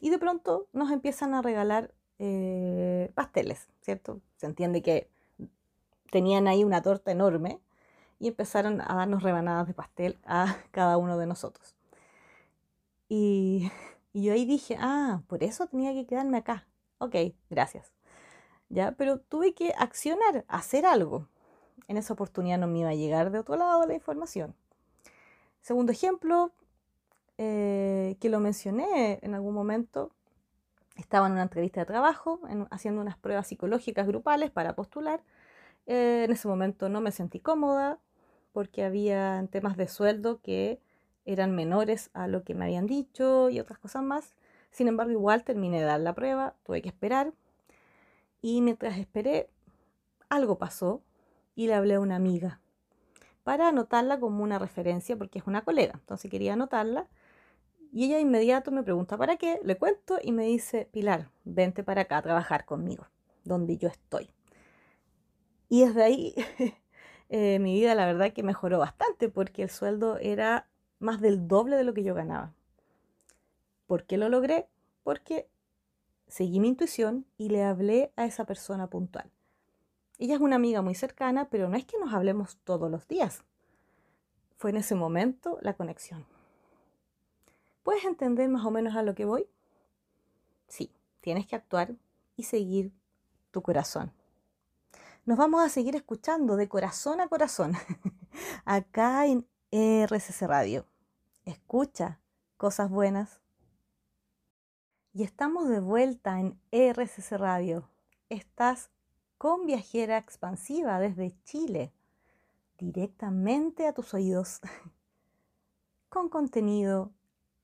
Y 0.00 0.10
de 0.10 0.18
pronto 0.18 0.68
nos 0.72 0.90
empiezan 0.90 1.34
a 1.34 1.42
regalar 1.42 1.92
eh, 2.18 3.10
pasteles, 3.14 3.68
¿cierto? 3.80 4.20
Se 4.36 4.46
entiende 4.46 4.82
que 4.82 5.08
tenían 6.10 6.46
ahí 6.46 6.62
una 6.62 6.82
torta 6.82 7.10
enorme 7.10 7.60
y 8.18 8.28
empezaron 8.28 8.80
a 8.80 8.94
darnos 8.94 9.22
rebanadas 9.22 9.66
de 9.66 9.74
pastel 9.74 10.18
a 10.24 10.56
cada 10.70 10.96
uno 10.96 11.18
de 11.18 11.26
nosotros. 11.26 11.74
Y, 13.08 13.70
yo 14.14 14.32
ahí 14.32 14.44
dije, 14.44 14.76
ah, 14.78 15.22
por 15.26 15.42
eso 15.42 15.66
tenía 15.66 15.92
que 15.92 16.06
quedarme 16.06 16.38
acá. 16.38 16.66
Ok, 16.98 17.16
gracias. 17.50 17.92
¿ya? 18.68 18.92
Pero 18.92 19.18
tuve 19.20 19.54
que 19.54 19.72
accionar, 19.76 20.44
hacer 20.48 20.86
algo. 20.86 21.28
En 21.92 21.98
esa 21.98 22.14
oportunidad 22.14 22.56
no 22.56 22.68
me 22.68 22.78
iba 22.78 22.88
a 22.88 22.94
llegar 22.94 23.30
de 23.30 23.38
otro 23.38 23.54
lado 23.54 23.86
la 23.86 23.92
información. 23.92 24.54
Segundo 25.60 25.92
ejemplo, 25.92 26.50
eh, 27.36 28.16
que 28.18 28.30
lo 28.30 28.40
mencioné 28.40 29.18
en 29.20 29.34
algún 29.34 29.52
momento, 29.52 30.10
estaba 30.96 31.26
en 31.26 31.34
una 31.34 31.42
entrevista 31.42 31.80
de 31.80 31.86
trabajo, 31.86 32.40
haciendo 32.70 33.02
unas 33.02 33.18
pruebas 33.18 33.46
psicológicas 33.46 34.06
grupales 34.06 34.50
para 34.50 34.74
postular. 34.74 35.22
Eh, 35.84 36.22
en 36.24 36.30
ese 36.30 36.48
momento 36.48 36.88
no 36.88 37.02
me 37.02 37.12
sentí 37.12 37.40
cómoda 37.40 37.98
porque 38.54 38.84
había 38.84 39.46
temas 39.50 39.76
de 39.76 39.86
sueldo 39.86 40.40
que 40.40 40.80
eran 41.26 41.54
menores 41.54 42.08
a 42.14 42.26
lo 42.26 42.42
que 42.42 42.54
me 42.54 42.64
habían 42.64 42.86
dicho 42.86 43.50
y 43.50 43.60
otras 43.60 43.78
cosas 43.78 44.02
más. 44.02 44.34
Sin 44.70 44.88
embargo, 44.88 45.12
igual 45.12 45.44
terminé 45.44 45.80
de 45.80 45.84
dar 45.84 46.00
la 46.00 46.14
prueba, 46.14 46.54
tuve 46.62 46.80
que 46.80 46.88
esperar 46.88 47.34
y 48.40 48.62
mientras 48.62 48.96
esperé, 48.96 49.50
algo 50.30 50.56
pasó 50.56 51.02
y 51.54 51.66
le 51.66 51.74
hablé 51.74 51.94
a 51.94 52.00
una 52.00 52.16
amiga 52.16 52.60
para 53.44 53.68
anotarla 53.68 54.20
como 54.20 54.42
una 54.42 54.58
referencia 54.58 55.16
porque 55.16 55.38
es 55.38 55.46
una 55.46 55.62
colega. 55.62 55.94
Entonces 55.94 56.30
quería 56.30 56.54
anotarla. 56.54 57.08
Y 57.92 58.04
ella 58.04 58.16
de 58.16 58.22
inmediato 58.22 58.70
me 58.70 58.82
pregunta 58.82 59.18
para 59.18 59.36
qué, 59.36 59.60
le 59.64 59.76
cuento 59.76 60.18
y 60.22 60.32
me 60.32 60.44
dice, 60.44 60.88
Pilar, 60.92 61.28
vente 61.44 61.82
para 61.82 62.02
acá 62.02 62.18
a 62.18 62.22
trabajar 62.22 62.64
conmigo, 62.64 63.06
donde 63.44 63.76
yo 63.76 63.88
estoy. 63.88 64.30
Y 65.68 65.84
desde 65.84 66.02
ahí 66.02 66.34
eh, 67.28 67.58
mi 67.58 67.74
vida 67.74 67.94
la 67.94 68.06
verdad 68.06 68.32
que 68.32 68.42
mejoró 68.42 68.78
bastante 68.78 69.28
porque 69.28 69.62
el 69.62 69.70
sueldo 69.70 70.16
era 70.18 70.68
más 71.00 71.20
del 71.20 71.48
doble 71.48 71.76
de 71.76 71.84
lo 71.84 71.92
que 71.92 72.02
yo 72.02 72.14
ganaba. 72.14 72.54
¿Por 73.86 74.04
qué 74.04 74.16
lo 74.16 74.30
logré? 74.30 74.68
Porque 75.02 75.48
seguí 76.28 76.60
mi 76.60 76.68
intuición 76.68 77.26
y 77.36 77.50
le 77.50 77.62
hablé 77.62 78.10
a 78.16 78.24
esa 78.24 78.46
persona 78.46 78.88
puntual. 78.88 79.30
Ella 80.22 80.36
es 80.36 80.40
una 80.40 80.54
amiga 80.54 80.82
muy 80.82 80.94
cercana, 80.94 81.48
pero 81.50 81.68
no 81.68 81.76
es 81.76 81.84
que 81.84 81.98
nos 81.98 82.14
hablemos 82.14 82.56
todos 82.58 82.88
los 82.88 83.08
días. 83.08 83.42
Fue 84.56 84.70
en 84.70 84.76
ese 84.76 84.94
momento 84.94 85.58
la 85.62 85.74
conexión. 85.74 86.24
¿Puedes 87.82 88.04
entender 88.04 88.48
más 88.48 88.64
o 88.64 88.70
menos 88.70 88.94
a 88.94 89.02
lo 89.02 89.16
que 89.16 89.24
voy? 89.24 89.48
Sí, 90.68 90.92
tienes 91.22 91.48
que 91.48 91.56
actuar 91.56 91.96
y 92.36 92.44
seguir 92.44 92.92
tu 93.50 93.62
corazón. 93.62 94.12
Nos 95.24 95.38
vamos 95.38 95.60
a 95.60 95.68
seguir 95.68 95.96
escuchando 95.96 96.54
de 96.54 96.68
corazón 96.68 97.20
a 97.20 97.26
corazón 97.26 97.72
acá 98.64 99.26
en 99.26 99.44
RCC 99.72 100.42
Radio. 100.42 100.86
Escucha 101.44 102.20
cosas 102.56 102.90
buenas 102.90 103.40
y 105.12 105.24
estamos 105.24 105.68
de 105.68 105.80
vuelta 105.80 106.38
en 106.38 106.60
RCC 106.70 107.32
Radio. 107.32 107.88
Estás 108.28 108.91
con 109.42 109.66
Viajera 109.66 110.18
Expansiva 110.18 111.00
desde 111.00 111.34
Chile, 111.42 111.92
directamente 112.78 113.88
a 113.88 113.92
tus 113.92 114.14
oídos, 114.14 114.60
con 116.08 116.28
contenido 116.28 117.10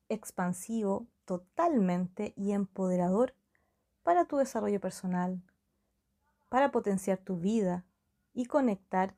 expansivo 0.09 1.07
totalmente 1.25 2.33
y 2.35 2.51
empoderador 2.51 3.33
para 4.03 4.25
tu 4.25 4.39
desarrollo 4.39 4.81
personal, 4.81 5.41
para 6.49 6.73
potenciar 6.73 7.19
tu 7.19 7.37
vida 7.37 7.85
y 8.35 8.47
conectar 8.47 9.15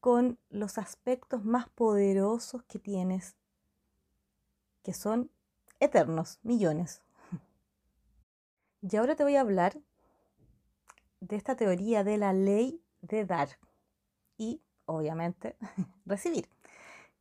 con 0.00 0.38
los 0.50 0.76
aspectos 0.76 1.46
más 1.46 1.70
poderosos 1.70 2.62
que 2.64 2.78
tienes, 2.78 3.36
que 4.82 4.92
son 4.92 5.30
eternos, 5.80 6.40
millones. 6.42 7.00
Y 8.82 8.96
ahora 8.96 9.16
te 9.16 9.24
voy 9.24 9.36
a 9.36 9.40
hablar 9.40 9.80
de 11.26 11.36
esta 11.36 11.56
teoría 11.56 12.04
de 12.04 12.18
la 12.18 12.32
ley 12.32 12.80
de 13.00 13.24
dar 13.24 13.48
y, 14.36 14.60
obviamente, 14.86 15.56
recibir. 16.06 16.48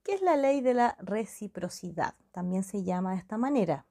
¿Qué 0.03 0.13
es 0.13 0.21
la 0.21 0.35
ley 0.35 0.61
de 0.61 0.73
la 0.73 0.97
reciprocidad? 0.99 2.15
También 2.31 2.63
se 2.63 2.83
llama 2.83 3.11
de 3.11 3.19
esta 3.19 3.37
manera. 3.37 3.85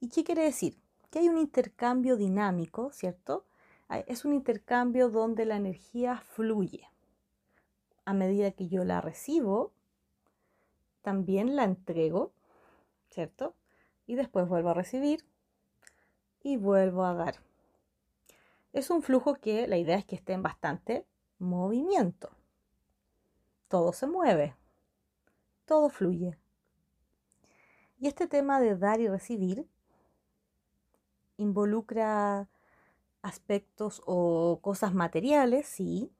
¿Y 0.00 0.08
qué 0.08 0.24
quiere 0.24 0.44
decir? 0.44 0.78
Que 1.10 1.18
hay 1.18 1.28
un 1.28 1.38
intercambio 1.38 2.16
dinámico, 2.16 2.90
¿cierto? 2.92 3.44
Es 4.06 4.24
un 4.24 4.32
intercambio 4.32 5.10
donde 5.10 5.44
la 5.44 5.56
energía 5.56 6.18
fluye. 6.20 6.88
A 8.04 8.14
medida 8.14 8.50
que 8.50 8.68
yo 8.68 8.84
la 8.84 9.00
recibo, 9.00 9.72
también 11.02 11.54
la 11.54 11.64
entrego, 11.64 12.32
¿cierto? 13.10 13.54
Y 14.06 14.14
después 14.14 14.48
vuelvo 14.48 14.70
a 14.70 14.74
recibir 14.74 15.24
y 16.42 16.56
vuelvo 16.56 17.04
a 17.04 17.14
dar. 17.14 17.45
Es 18.76 18.90
un 18.90 19.00
flujo 19.00 19.36
que 19.36 19.66
la 19.66 19.78
idea 19.78 19.96
es 19.96 20.04
que 20.04 20.16
esté 20.16 20.34
en 20.34 20.42
bastante 20.42 21.06
movimiento. 21.38 22.28
Todo 23.68 23.94
se 23.94 24.06
mueve, 24.06 24.54
todo 25.64 25.88
fluye. 25.88 26.36
Y 27.98 28.06
este 28.06 28.26
tema 28.26 28.60
de 28.60 28.76
dar 28.76 29.00
y 29.00 29.08
recibir 29.08 29.66
involucra 31.38 32.50
aspectos 33.22 34.02
o 34.04 34.58
cosas 34.60 34.92
materiales, 34.92 35.66
sí, 35.66 36.12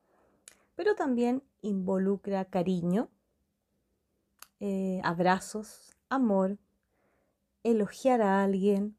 pero 0.77 0.95
también 0.95 1.43
involucra 1.61 2.47
cariño, 2.47 3.11
eh, 4.61 5.03
abrazos, 5.05 5.95
amor, 6.09 6.57
elogiar 7.65 8.23
a 8.23 8.43
alguien, 8.43 8.97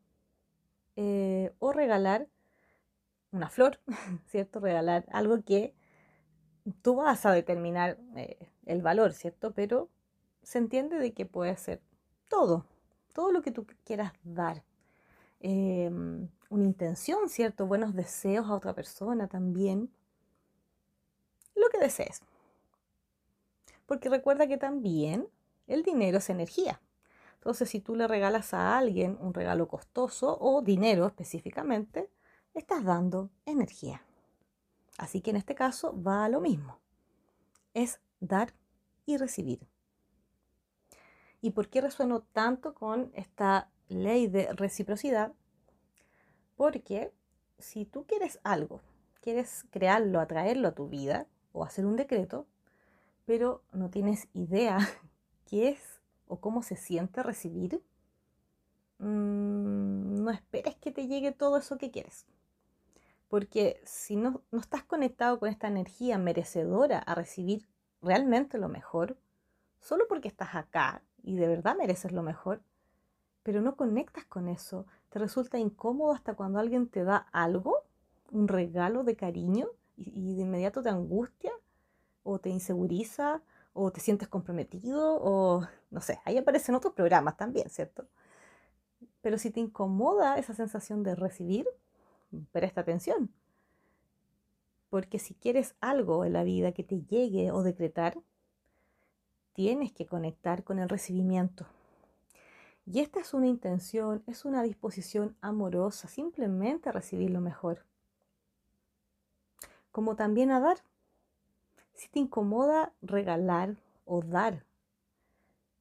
eh, 0.96 1.56
o 1.58 1.72
regalar 1.72 2.28
una 3.32 3.50
flor, 3.50 3.80
¿cierto? 4.28 4.60
Regalar 4.60 5.06
algo 5.12 5.44
que 5.44 5.76
tú 6.82 6.96
vas 6.96 7.26
a 7.26 7.32
determinar 7.32 7.98
eh, 8.16 8.50
el 8.66 8.82
valor, 8.82 9.14
¿cierto? 9.14 9.54
Pero 9.54 9.90
se 10.44 10.58
entiende 10.58 10.98
de 10.98 11.14
que 11.14 11.26
puede 11.26 11.56
ser 11.58 11.82
todo, 12.30 12.66
todo 13.14 13.32
lo 13.32 13.42
que 13.42 13.52
tú 13.52 13.66
quieras 13.84 14.14
dar. 14.24 14.64
Em, 15.40 16.30
una 16.50 16.64
intención, 16.64 17.30
¿cierto? 17.30 17.68
Buenos 17.68 17.94
deseos 17.94 18.48
a 18.48 18.56
otra 18.56 18.74
persona 18.74 19.28
también. 19.28 19.92
Lo 21.56 21.70
que 21.70 21.80
desees. 21.80 22.22
Porque 23.86 24.10
recuerda 24.10 24.48
que 24.48 24.58
también 24.58 25.28
el 25.68 25.84
dinero 25.84 26.18
es 26.20 26.30
energía. 26.30 26.82
Entonces, 27.36 27.70
si 27.70 27.80
tú 27.80 27.96
le 27.96 28.08
regalas 28.08 28.54
a 28.54 28.78
alguien 28.78 29.18
un 29.22 29.34
regalo 29.34 29.68
costoso 29.68 30.38
o 30.40 30.62
dinero 30.62 31.06
específicamente, 31.06 32.10
estás 32.60 32.84
dando 32.84 33.30
energía. 33.46 34.02
Así 34.98 35.22
que 35.22 35.30
en 35.30 35.36
este 35.36 35.56
caso 35.56 36.02
va 36.02 36.26
a 36.26 36.30
lo 36.30 36.42
mismo. 36.42 36.80
Es 37.74 38.00
dar 38.20 38.54
y 39.06 39.18
recibir. 39.18 39.68
¿Y 41.42 41.52
por 41.52 41.70
qué 41.70 41.82
resueno 41.82 42.22
tanto 42.22 42.74
con 42.74 43.12
esta 43.14 43.70
ley 43.88 44.28
de 44.28 44.52
reciprocidad? 44.54 45.34
Porque 46.56 47.14
si 47.60 47.86
tú 47.86 48.06
quieres 48.06 48.40
algo, 48.44 48.82
quieres 49.22 49.66
crearlo, 49.70 50.20
atraerlo 50.20 50.68
a 50.70 50.76
tu 50.76 50.88
vida 50.88 51.28
o 51.54 51.64
hacer 51.64 51.86
un 51.86 51.96
decreto, 51.96 52.48
pero 53.26 53.64
no 53.72 53.90
tienes 53.90 54.28
idea 54.34 54.80
qué 55.46 55.70
es 55.70 56.02
o 56.28 56.40
cómo 56.40 56.64
se 56.64 56.76
siente 56.76 57.24
recibir, 57.24 57.84
mm, 59.00 60.24
no 60.24 60.32
esperes 60.32 60.76
que 60.76 60.92
te 60.92 61.08
llegue 61.08 61.32
todo 61.32 61.58
eso 61.58 61.78
que 61.78 61.92
quieres. 61.92 62.26
Porque 63.28 63.82
si 63.86 64.16
no, 64.16 64.42
no 64.52 64.60
estás 64.60 64.84
conectado 64.84 65.40
con 65.40 65.50
esta 65.50 65.68
energía 65.68 66.18
merecedora 66.18 67.00
a 67.00 67.16
recibir 67.16 67.68
realmente 68.02 68.58
lo 68.58 68.70
mejor, 68.70 69.18
solo 69.80 70.06
porque 70.08 70.28
estás 70.28 70.56
acá 70.56 71.02
y 71.24 71.36
de 71.36 71.48
verdad 71.48 71.76
mereces 71.76 72.12
lo 72.12 72.24
mejor, 72.24 72.62
pero 73.44 73.62
no 73.62 73.76
conectas 73.76 74.26
con 74.26 74.48
eso, 74.48 74.86
te 75.10 75.20
resulta 75.20 75.58
incómodo 75.58 76.14
hasta 76.14 76.36
cuando 76.36 76.60
alguien 76.60 76.88
te 76.88 77.04
da 77.04 77.28
algo, 77.32 77.84
un 78.32 78.48
regalo 78.48 79.04
de 79.04 79.16
cariño, 79.16 79.68
y, 79.98 80.36
de 80.36 80.44
inmediato 80.44 80.82
te 80.82 80.90
angustia 80.90 81.52
o 82.24 82.40
te 82.40 82.50
inseguriza 82.50 83.42
o 83.74 83.92
te 83.92 84.00
sientes 84.00 84.28
comprometido 84.28 85.20
o 85.22 85.68
no 85.90 86.02
sé, 86.02 86.20
ahí 86.26 86.38
aparecen 86.38 86.76
otros 86.76 86.94
programas 86.94 87.38
también, 87.38 87.70
¿cierto? 87.70 88.08
Pero 89.22 89.38
si 89.38 89.52
te 89.52 89.60
incomoda 89.60 90.38
esa 90.38 90.54
sensación 90.54 91.04
de 91.04 91.16
recibir, 91.16 91.68
presta 92.52 92.82
atención. 92.82 93.32
Porque 94.90 95.20
si 95.20 95.34
quieres 95.34 95.76
algo 95.82 96.26
en 96.26 96.34
la 96.34 96.44
vida 96.44 96.72
que 96.72 96.84
te 96.84 97.02
llegue 97.02 97.52
o 97.52 97.64
decretar, 97.64 98.18
tienes 99.54 99.92
que 99.92 100.06
conectar 100.06 100.64
con 100.64 100.80
el 100.80 100.88
recibimiento. 100.88 101.66
Y 102.86 103.02
esta 103.02 103.20
es 103.20 103.34
una 103.34 103.48
intención, 103.48 104.24
es 104.28 104.46
una 104.46 104.64
disposición 104.64 105.36
amorosa, 105.42 106.08
simplemente 106.08 106.88
a 106.88 106.94
recibir 106.94 107.32
lo 107.32 107.42
mejor. 107.42 107.86
Como 109.92 110.16
también 110.16 110.52
a 110.52 110.62
dar. 110.62 110.78
Si 111.94 112.08
te 112.08 112.20
incomoda 112.20 112.94
regalar 113.02 113.76
o 114.06 114.22
dar 114.22 114.64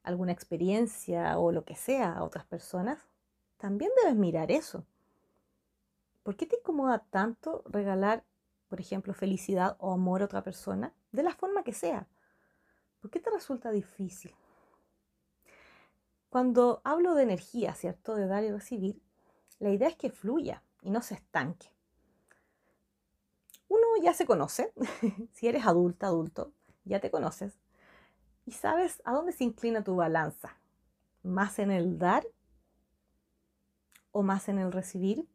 alguna 0.02 0.32
experiencia 0.32 1.38
o 1.38 1.52
lo 1.52 1.64
que 1.64 1.74
sea 1.76 2.14
a 2.14 2.24
otras 2.24 2.44
personas, 2.46 2.98
también 3.58 3.90
debes 4.02 4.16
mirar 4.16 4.50
eso. 4.50 4.84
¿Por 6.26 6.36
qué 6.36 6.44
te 6.44 6.56
incomoda 6.56 7.06
tanto 7.08 7.62
regalar, 7.66 8.24
por 8.66 8.80
ejemplo, 8.80 9.14
felicidad 9.14 9.76
o 9.78 9.92
amor 9.92 10.22
a 10.22 10.24
otra 10.24 10.42
persona? 10.42 10.92
De 11.12 11.22
la 11.22 11.32
forma 11.32 11.62
que 11.62 11.72
sea. 11.72 12.08
¿Por 13.00 13.12
qué 13.12 13.20
te 13.20 13.30
resulta 13.30 13.70
difícil? 13.70 14.34
Cuando 16.28 16.80
hablo 16.82 17.14
de 17.14 17.22
energía, 17.22 17.74
¿cierto? 17.74 18.16
De 18.16 18.26
dar 18.26 18.42
y 18.42 18.50
recibir, 18.50 19.00
la 19.60 19.70
idea 19.70 19.86
es 19.86 19.94
que 19.94 20.10
fluya 20.10 20.64
y 20.82 20.90
no 20.90 21.00
se 21.00 21.14
estanque. 21.14 21.68
Uno 23.68 23.86
ya 24.02 24.12
se 24.12 24.26
conoce, 24.26 24.72
si 25.32 25.46
eres 25.46 25.64
adulta, 25.64 26.08
adulto, 26.08 26.52
ya 26.82 26.98
te 26.98 27.12
conoces 27.12 27.56
y 28.44 28.50
sabes 28.50 29.00
a 29.04 29.12
dónde 29.12 29.30
se 29.30 29.44
inclina 29.44 29.84
tu 29.84 29.94
balanza. 29.94 30.58
¿Más 31.22 31.60
en 31.60 31.70
el 31.70 32.00
dar 32.00 32.26
o 34.10 34.24
más 34.24 34.48
en 34.48 34.58
el 34.58 34.72
recibir? 34.72 35.28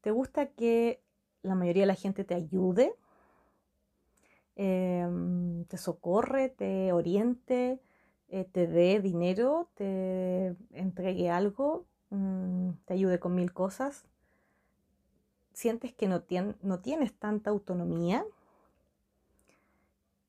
¿Te 0.00 0.10
gusta 0.10 0.46
que 0.46 1.02
la 1.42 1.54
mayoría 1.54 1.82
de 1.82 1.88
la 1.88 1.94
gente 1.94 2.24
te 2.24 2.34
ayude, 2.34 2.94
em, 4.56 5.64
te 5.66 5.76
socorre, 5.78 6.48
te 6.50 6.92
oriente, 6.92 7.80
eh, 8.28 8.44
te 8.44 8.66
dé 8.66 9.00
dinero, 9.00 9.70
te 9.74 10.56
entregue 10.72 11.30
algo, 11.30 11.86
mm, 12.10 12.70
te 12.86 12.94
ayude 12.94 13.18
con 13.20 13.34
mil 13.34 13.52
cosas? 13.52 14.06
¿Sientes 15.52 15.92
que 15.92 16.08
no, 16.08 16.22
tienes 16.80 17.12
tanta 17.18 17.50
autonomía? 17.50 18.24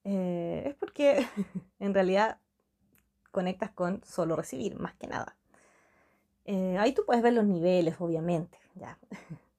Eh, 0.04 0.64
es 0.66 0.76
porque 0.76 1.18
en 1.80 1.94
realidad 1.94 2.40
conectas 3.32 3.72
con 3.72 4.04
solo 4.04 4.36
recibir, 4.36 4.78
más 4.80 4.96
que 4.96 5.08
nada. 5.08 5.38
Eh, 6.46 6.78
ahí 6.80 6.94
tú 6.94 7.04
puedes 7.06 7.24
ver 7.24 7.34
los 7.34 7.46
niveles, 7.46 7.96
obviamente, 8.00 8.58
ya. 8.76 8.98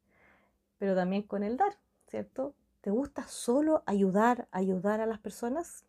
pero 0.83 0.97
también 0.97 1.23
con 1.23 1.45
el 1.45 1.57
dar, 1.57 1.79
¿cierto? 2.09 2.57
¿Te 2.81 2.91
gusta 2.91 3.29
solo 3.29 3.85
ayudar, 3.87 4.49
ayudar 4.51 5.01
a 5.01 5.07
las 5.07 5.21
personas? 5.21 5.85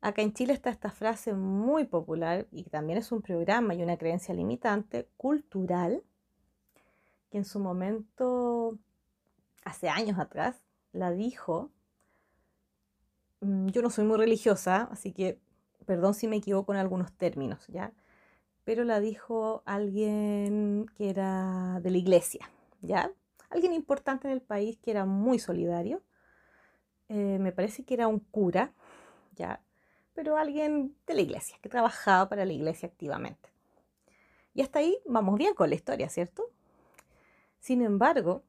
Acá 0.00 0.22
en 0.22 0.32
Chile 0.32 0.52
está 0.52 0.70
esta 0.70 0.92
frase 0.92 1.32
muy 1.32 1.84
popular 1.84 2.46
y 2.52 2.62
también 2.62 2.96
es 2.96 3.10
un 3.10 3.22
programa 3.22 3.74
y 3.74 3.82
una 3.82 3.96
creencia 3.96 4.32
limitante 4.36 5.08
cultural 5.16 6.04
que 7.28 7.38
en 7.38 7.44
su 7.44 7.58
momento, 7.58 8.78
hace 9.64 9.88
años 9.88 10.20
atrás, 10.20 10.62
la 10.92 11.10
dijo. 11.10 11.72
Mm, 13.40 13.66
yo 13.70 13.82
no 13.82 13.90
soy 13.90 14.04
muy 14.04 14.16
religiosa, 14.16 14.88
así 14.92 15.12
que 15.12 15.40
perdón 15.86 16.14
si 16.14 16.28
me 16.28 16.36
equivoco 16.36 16.72
en 16.72 16.78
algunos 16.78 17.10
términos, 17.10 17.66
¿ya? 17.66 17.92
Pero 18.62 18.84
la 18.84 19.00
dijo 19.00 19.64
alguien 19.66 20.86
que 20.94 21.10
era 21.10 21.80
de 21.82 21.90
la 21.90 21.98
iglesia, 21.98 22.48
¿ya? 22.80 23.12
Alguien 23.54 23.72
importante 23.72 24.26
en 24.26 24.34
el 24.34 24.42
país 24.42 24.78
que 24.78 24.90
era 24.90 25.04
muy 25.04 25.38
solidario. 25.38 26.02
Eh, 27.08 27.38
me 27.38 27.52
parece 27.52 27.84
que 27.84 27.94
era 27.94 28.08
un 28.08 28.18
cura, 28.18 28.72
ya, 29.36 29.62
pero 30.12 30.36
alguien 30.36 30.96
de 31.06 31.14
la 31.14 31.22
iglesia, 31.22 31.56
que 31.62 31.68
trabajaba 31.68 32.28
para 32.28 32.44
la 32.44 32.52
iglesia 32.52 32.88
activamente. 32.88 33.50
Y 34.54 34.62
hasta 34.62 34.80
ahí 34.80 34.98
vamos 35.06 35.38
bien 35.38 35.54
con 35.54 35.68
la 35.68 35.76
historia, 35.76 36.08
¿cierto? 36.08 36.50
Sin 37.60 37.80
embargo, 37.82 38.42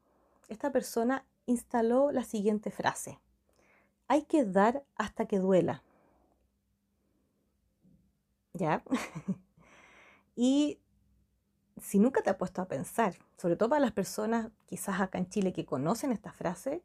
esta 0.49 0.71
persona 0.71 1.25
instaló 1.45 2.11
la 2.11 2.23
siguiente 2.23 2.71
frase. 2.71 3.19
Hay 4.07 4.23
que 4.23 4.43
dar 4.43 4.83
hasta 4.95 5.25
que 5.25 5.39
duela. 5.39 5.83
¿Ya? 8.53 8.83
y 10.35 10.79
si 11.81 11.99
nunca 11.99 12.21
te 12.21 12.29
has 12.29 12.37
puesto 12.37 12.61
a 12.61 12.67
pensar, 12.67 13.15
sobre 13.37 13.55
todo 13.55 13.69
para 13.69 13.81
las 13.81 13.91
personas 13.91 14.49
quizás 14.65 15.01
acá 15.01 15.17
en 15.17 15.29
Chile 15.29 15.53
que 15.53 15.65
conocen 15.65 16.11
esta 16.11 16.31
frase, 16.31 16.83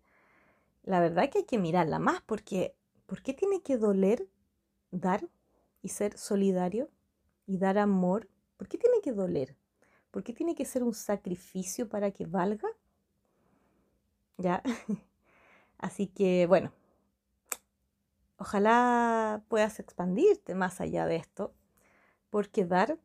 la 0.82 1.00
verdad 1.00 1.24
es 1.24 1.30
que 1.30 1.38
hay 1.38 1.44
que 1.44 1.58
mirarla 1.58 1.98
más 1.98 2.22
porque 2.22 2.74
¿por 3.06 3.22
qué 3.22 3.34
tiene 3.34 3.62
que 3.62 3.76
doler 3.76 4.28
dar 4.90 5.28
y 5.82 5.88
ser 5.90 6.18
solidario 6.18 6.90
y 7.46 7.58
dar 7.58 7.78
amor? 7.78 8.28
¿Por 8.56 8.68
qué 8.68 8.78
tiene 8.78 9.00
que 9.00 9.12
doler? 9.12 9.56
¿Por 10.10 10.24
qué 10.24 10.32
tiene 10.32 10.54
que 10.54 10.64
ser 10.64 10.82
un 10.82 10.94
sacrificio 10.94 11.88
para 11.88 12.10
que 12.10 12.26
valga? 12.26 12.68
¿Ya? 14.38 14.62
Así 15.78 16.08
que 16.08 16.46
bueno, 16.46 16.72
ojalá 18.36 19.42
puedas 19.48 19.78
expandirte 19.78 20.54
más 20.54 20.80
allá 20.80 21.06
de 21.06 21.16
esto, 21.16 21.54
porque 22.30 22.64
dar 22.64 22.98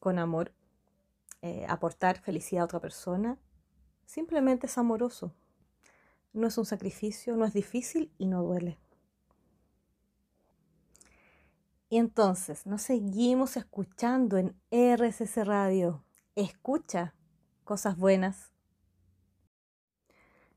con 0.00 0.18
amor 0.18 0.52
eh, 1.42 1.64
aportar 1.68 2.20
felicidad 2.20 2.62
a 2.62 2.64
otra 2.66 2.80
persona, 2.80 3.38
simplemente 4.04 4.66
es 4.66 4.78
amoroso. 4.78 5.32
No 6.32 6.46
es 6.46 6.58
un 6.58 6.66
sacrificio, 6.66 7.36
no 7.36 7.44
es 7.44 7.52
difícil 7.52 8.12
y 8.18 8.26
no 8.26 8.42
duele. 8.42 8.78
Y 11.88 11.98
entonces, 11.98 12.66
nos 12.66 12.82
seguimos 12.82 13.56
escuchando 13.56 14.36
en 14.36 14.54
RSS 14.70 15.44
Radio. 15.44 16.04
Escucha 16.36 17.14
cosas 17.64 17.96
buenas. 17.96 18.52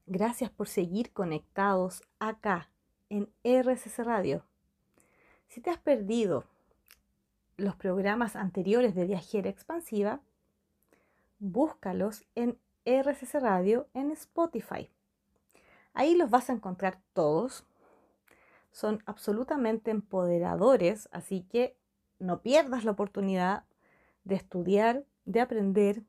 Gracias 0.05 0.51
por 0.51 0.67
seguir 0.67 1.11
conectados 1.11 2.03
acá 2.19 2.69
en 3.09 3.33
RSS 3.43 4.05
Radio. 4.05 4.45
Si 5.47 5.61
te 5.61 5.69
has 5.69 5.79
perdido 5.79 6.45
los 7.57 7.75
programas 7.75 8.35
anteriores 8.35 8.93
de 8.93 9.05
Viajera 9.05 9.49
Expansiva, 9.49 10.21
búscalos 11.43 12.23
en 12.35 12.57
RCC 12.85 13.35
Radio 13.35 13.89
en 13.93 14.11
Spotify. 14.11 14.89
Ahí 15.93 16.15
los 16.15 16.29
vas 16.29 16.49
a 16.49 16.53
encontrar 16.53 16.99
todos. 17.13 17.65
Son 18.71 19.03
absolutamente 19.05 19.91
empoderadores, 19.91 21.09
así 21.11 21.45
que 21.51 21.75
no 22.17 22.41
pierdas 22.41 22.85
la 22.85 22.91
oportunidad 22.91 23.65
de 24.23 24.35
estudiar, 24.35 25.03
de 25.25 25.41
aprender. 25.41 26.03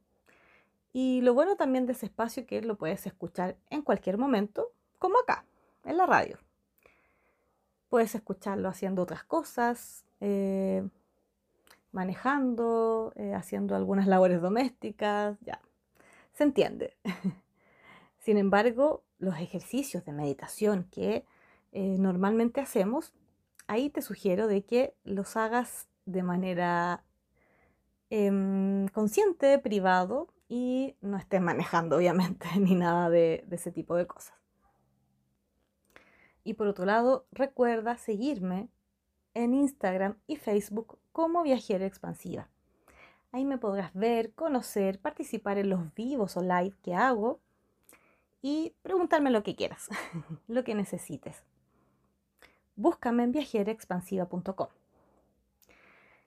Y 0.92 1.20
lo 1.22 1.34
bueno 1.34 1.56
también 1.56 1.86
de 1.86 1.92
ese 1.92 2.06
espacio 2.06 2.46
que 2.46 2.62
lo 2.62 2.76
puedes 2.76 3.04
escuchar 3.04 3.56
en 3.70 3.82
cualquier 3.82 4.16
momento, 4.16 4.70
como 5.00 5.18
acá, 5.18 5.44
en 5.84 5.96
la 5.96 6.06
radio. 6.06 6.38
Puedes 7.88 8.14
escucharlo 8.14 8.68
haciendo 8.68 9.02
otras 9.02 9.24
cosas, 9.24 10.04
eh, 10.20 10.88
manejando, 11.94 13.12
eh, 13.16 13.34
haciendo 13.34 13.76
algunas 13.76 14.06
labores 14.06 14.42
domésticas, 14.42 15.38
ya, 15.40 15.60
se 16.32 16.44
entiende. 16.44 16.96
Sin 18.18 18.36
embargo, 18.36 19.04
los 19.18 19.38
ejercicios 19.38 20.04
de 20.04 20.12
meditación 20.12 20.88
que 20.90 21.24
eh, 21.72 21.96
normalmente 21.98 22.60
hacemos, 22.60 23.14
ahí 23.68 23.90
te 23.90 24.02
sugiero 24.02 24.48
de 24.48 24.64
que 24.64 24.94
los 25.04 25.36
hagas 25.36 25.88
de 26.04 26.22
manera 26.22 27.04
em, 28.10 28.88
consciente, 28.88 29.58
privado 29.58 30.28
y 30.48 30.96
no 31.00 31.16
estés 31.16 31.40
manejando, 31.40 31.96
obviamente, 31.96 32.48
ni 32.60 32.74
nada 32.74 33.08
de 33.08 33.46
ese 33.50 33.70
tipo 33.72 33.94
de 33.96 34.06
cosas. 34.06 34.34
Y 36.42 36.54
por 36.54 36.66
otro 36.66 36.84
lado, 36.84 37.26
recuerda 37.32 37.96
seguirme 37.96 38.68
en 39.34 39.54
Instagram 39.54 40.16
y 40.26 40.36
Facebook 40.36 40.98
como 41.12 41.42
Viajera 41.42 41.86
Expansiva. 41.86 42.48
Ahí 43.32 43.44
me 43.44 43.58
podrás 43.58 43.92
ver, 43.94 44.32
conocer, 44.32 45.00
participar 45.00 45.58
en 45.58 45.70
los 45.70 45.92
vivos 45.94 46.36
o 46.36 46.40
live 46.40 46.74
que 46.82 46.94
hago 46.94 47.40
y 48.40 48.74
preguntarme 48.82 49.30
lo 49.30 49.42
que 49.42 49.56
quieras, 49.56 49.88
lo 50.48 50.64
que 50.64 50.74
necesites. 50.74 51.42
Búscame 52.76 53.24
en 53.24 53.32
viajeraexpansiva.com. 53.32 54.68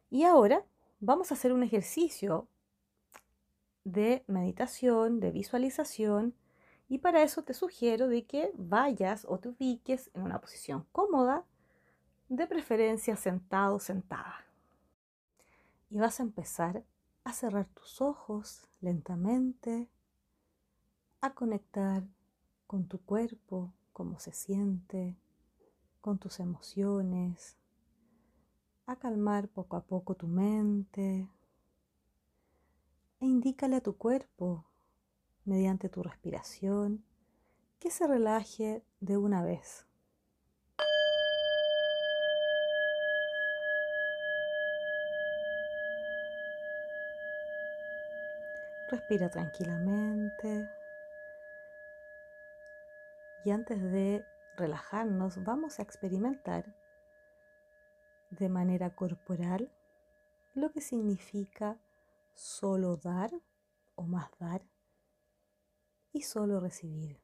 Y 0.10 0.24
ahora 0.24 0.66
vamos 1.00 1.32
a 1.32 1.36
hacer 1.36 1.54
un 1.54 1.64
ejercicio 1.64 2.48
de 3.84 4.24
meditación, 4.28 5.20
de 5.20 5.32
visualización, 5.32 6.36
y 6.90 7.00
para 7.00 7.24
eso 7.24 7.44
te 7.44 7.54
sugiero 7.54 8.08
de 8.08 8.26
que 8.26 8.52
vayas 8.56 9.26
o 9.28 9.40
te 9.40 9.50
ubiques 9.50 10.10
en 10.14 10.24
una 10.24 10.40
posición 10.40 10.86
cómoda, 10.92 11.46
de 12.30 12.48
preferencia 12.48 13.16
sentado 13.16 13.80
sentada. 13.80 14.46
Y 15.90 15.98
vas 15.98 16.20
a 16.20 16.24
empezar 16.24 16.84
a 17.24 17.34
cerrar 17.34 17.66
tus 17.68 18.02
ojos 18.02 18.68
lentamente, 18.82 19.90
a 21.22 21.34
conectar 21.34 22.04
con 22.68 22.88
tu 22.88 23.00
cuerpo, 23.00 23.74
cómo 23.94 24.20
se 24.20 24.34
siente, 24.34 25.18
con 26.02 26.20
tus 26.20 26.40
emociones, 26.40 27.58
a 28.86 28.98
calmar 28.98 29.48
poco 29.48 29.78
a 29.78 29.82
poco 29.82 30.16
tu 30.16 30.28
mente, 30.28 31.30
e 33.20 33.26
indícale 33.26 33.78
a 33.78 33.82
tu 33.82 33.98
cuerpo, 33.98 34.66
mediante 35.46 35.90
tu 35.90 36.04
respiración, 36.04 37.04
que 37.80 37.90
se 37.90 38.06
relaje 38.06 38.84
de 39.00 39.18
una 39.18 39.44
vez. 39.44 39.87
Respira 48.90 49.30
tranquilamente. 49.30 50.70
Y 53.44 53.52
antes 53.52 53.82
de 53.82 54.26
relajarnos, 54.56 55.44
vamos 55.44 55.80
a 55.80 55.84
experimentar 55.84 56.66
de 58.30 58.50
manera 58.50 58.96
corporal 58.96 59.72
lo 60.54 60.72
que 60.72 60.82
significa 60.82 61.78
solo 62.34 62.98
dar 62.98 63.32
o 63.96 64.04
más 64.04 64.30
dar 64.40 64.62
y 66.14 66.22
solo 66.22 66.60
recibir. 66.60 67.22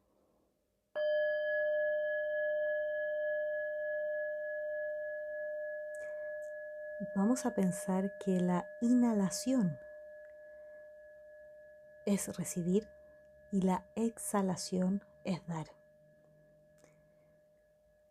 Vamos 7.15 7.45
a 7.45 7.53
pensar 7.53 8.17
que 8.17 8.39
la 8.39 8.65
inhalación 8.81 9.77
es 12.05 12.35
recibir 12.37 12.87
y 13.51 13.61
la 13.61 13.85
exhalación 13.95 15.03
es 15.23 15.45
dar. 15.47 15.67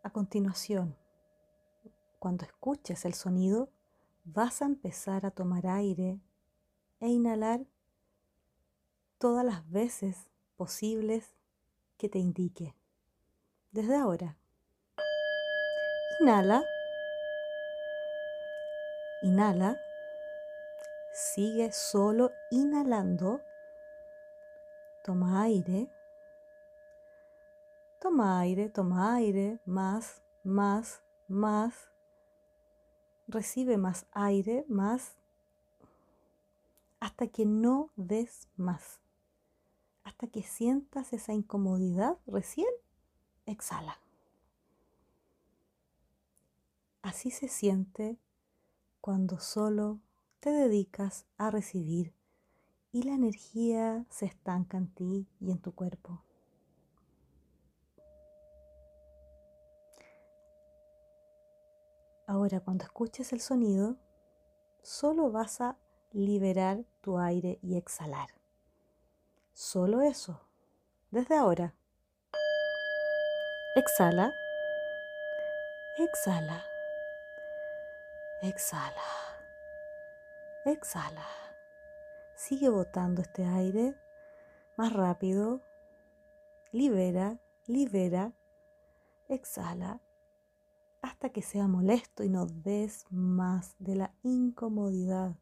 A 0.02 0.10
continuación, 0.10 0.96
cuando 2.18 2.44
escuches 2.44 3.04
el 3.04 3.14
sonido, 3.14 3.70
vas 4.24 4.62
a 4.62 4.66
empezar 4.66 5.26
a 5.26 5.30
tomar 5.30 5.66
aire 5.66 6.20
e 7.00 7.08
inhalar 7.08 7.66
todas 9.18 9.44
las 9.44 9.68
veces 9.70 10.28
posibles 10.56 11.34
que 11.98 12.08
te 12.08 12.18
indique. 12.18 12.74
Desde 13.70 13.96
ahora. 13.96 14.36
Inhala. 16.20 16.62
Inhala. 19.22 19.76
Sigue 21.12 21.72
solo 21.72 22.30
inhalando. 22.50 23.40
Toma 25.04 25.42
aire. 25.42 25.90
Toma 28.00 28.40
aire, 28.40 28.68
toma 28.68 29.14
aire, 29.14 29.60
más, 29.66 30.22
más, 30.44 31.02
más. 31.28 31.90
Recibe 33.28 33.76
más 33.76 34.06
aire, 34.12 34.64
más 34.68 35.16
hasta 37.02 37.26
que 37.26 37.44
no 37.44 37.90
des 37.96 38.48
más. 38.56 39.00
Hasta 40.04 40.28
que 40.28 40.44
sientas 40.44 41.12
esa 41.12 41.32
incomodidad 41.32 42.16
recién, 42.28 42.68
exhala. 43.44 43.98
Así 47.02 47.32
se 47.32 47.48
siente 47.48 48.20
cuando 49.00 49.40
solo 49.40 49.98
te 50.38 50.50
dedicas 50.50 51.26
a 51.38 51.50
recibir 51.50 52.14
y 52.92 53.02
la 53.02 53.14
energía 53.14 54.04
se 54.10 54.26
estanca 54.26 54.76
en 54.76 54.88
ti 54.94 55.26
y 55.40 55.50
en 55.50 55.58
tu 55.58 55.74
cuerpo. 55.74 56.22
Ahora 62.26 62.60
cuando 62.60 62.84
escuches 62.84 63.32
el 63.32 63.40
sonido, 63.40 63.96
solo 64.82 65.30
vas 65.30 65.60
a 65.60 65.76
liberar 66.12 66.84
tu 67.00 67.18
aire 67.18 67.58
y 67.62 67.76
exhalar. 67.76 68.28
Solo 69.54 70.02
eso. 70.02 70.40
Desde 71.10 71.36
ahora. 71.36 71.74
Exhala. 73.74 74.32
Exhala. 75.98 76.64
Exhala. 78.42 79.02
Exhala. 80.64 81.41
Sigue 82.48 82.70
botando 82.70 83.22
este 83.22 83.44
aire 83.44 83.94
más 84.76 84.92
rápido. 84.92 85.62
Libera, 86.72 87.40
libera. 87.68 88.32
Exhala 89.28 90.00
hasta 91.02 91.30
que 91.30 91.40
sea 91.40 91.68
molesto 91.68 92.24
y 92.24 92.28
no 92.28 92.46
des 92.46 93.06
más 93.10 93.76
de 93.78 93.94
la 93.94 94.14
incomodidad 94.24 95.36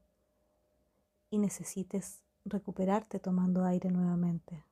y 1.30 1.38
necesites 1.38 2.22
recuperarte 2.44 3.18
tomando 3.18 3.64
aire 3.64 3.90
nuevamente. 3.90 4.62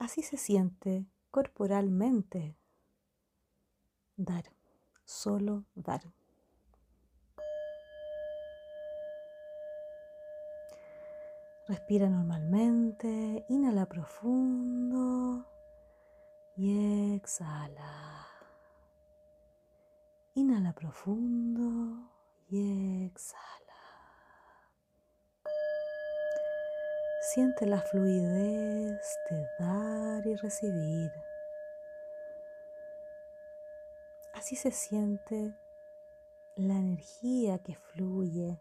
Así 0.00 0.22
se 0.22 0.36
siente 0.36 1.06
corporalmente 1.30 2.56
dar, 4.16 4.46
solo 5.04 5.64
dar. 5.76 6.02
Respira 11.68 12.08
normalmente, 12.08 13.44
inhala 13.48 13.86
profundo 13.86 15.44
y 16.56 17.16
exhala. 17.16 18.24
Inhala 20.34 20.72
profundo 20.74 22.08
y 22.48 23.06
exhala. 23.06 23.56
Siente 27.20 27.66
la 27.66 27.80
fluidez 27.80 29.18
de 29.28 29.46
dar 29.58 30.24
y 30.24 30.36
recibir. 30.36 31.10
Así 34.34 34.54
se 34.54 34.70
siente 34.70 35.52
la 36.54 36.74
energía 36.74 37.58
que 37.58 37.74
fluye 37.74 38.60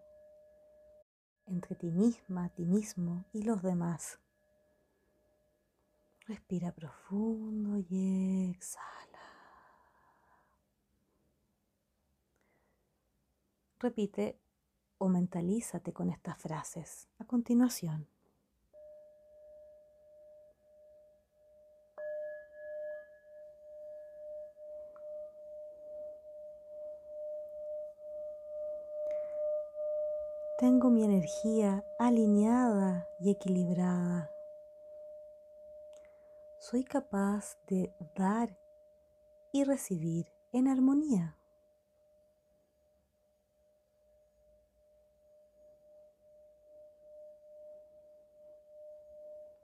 entre 1.48 1.76
ti 1.76 1.91
misma, 1.91 2.50
ti 2.50 2.66
mismo 2.66 3.26
y 3.34 3.43
los 3.43 3.62
demás. 3.62 4.20
Respira 6.28 6.72
profundo 6.72 7.78
y 7.89 8.52
exhala. 8.52 9.20
Repite 13.80 14.39
o 14.98 15.08
mentalízate 15.08 15.93
con 15.93 16.10
estas 16.10 16.38
frases 16.38 17.08
a 17.20 17.26
continuación. 17.26 18.08
Tengo 30.66 30.89
mi 30.89 31.03
energía 31.03 31.86
alineada 31.99 33.07
y 33.20 33.30
equilibrada. 33.30 34.32
Soy 36.57 36.84
capaz 36.84 37.59
de 37.68 37.93
dar 38.16 38.57
y 39.53 39.63
recibir 39.63 40.26
en 40.53 40.68
armonía. 40.68 41.38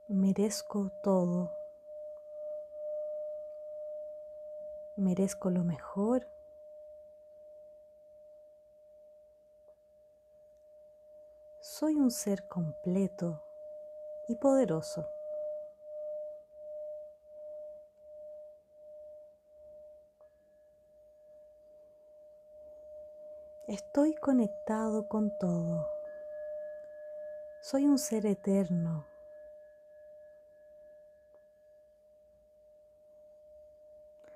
Merezco 0.08 0.92
todo. 1.02 1.52
Merezco 4.98 5.50
lo 5.50 5.64
mejor. 5.64 6.28
Soy 11.82 11.96
un 11.96 12.12
ser 12.12 12.48
completo 12.48 13.42
y 14.28 14.36
poderoso. 14.36 15.10
Estoy 23.66 24.14
conectado 24.14 25.08
con 25.08 25.36
todo. 25.40 25.90
Soy 27.62 27.88
un 27.88 27.98
ser 27.98 28.28
eterno. 28.28 29.08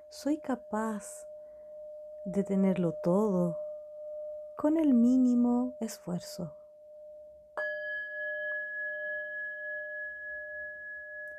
Soy 0.09 0.39
capaz 0.39 1.27
de 2.23 2.43
tenerlo 2.43 2.93
todo 2.93 3.59
con 4.55 4.77
el 4.77 4.95
mínimo 4.95 5.75
esfuerzo. 5.79 6.51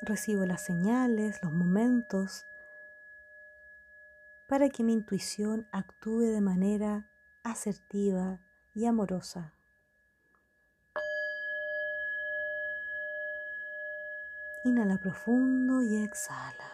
Recibo 0.07 0.45
las 0.45 0.61
señales, 0.61 1.43
los 1.43 1.51
momentos, 1.51 2.45
para 4.47 4.69
que 4.69 4.81
mi 4.81 4.93
intuición 4.93 5.67
actúe 5.73 6.21
de 6.21 6.39
manera 6.39 7.11
asertiva 7.43 8.39
y 8.73 8.85
amorosa. 8.85 9.53
Inhala 14.63 14.97
profundo 14.97 15.81
y 15.81 16.01
exhala. 16.01 16.71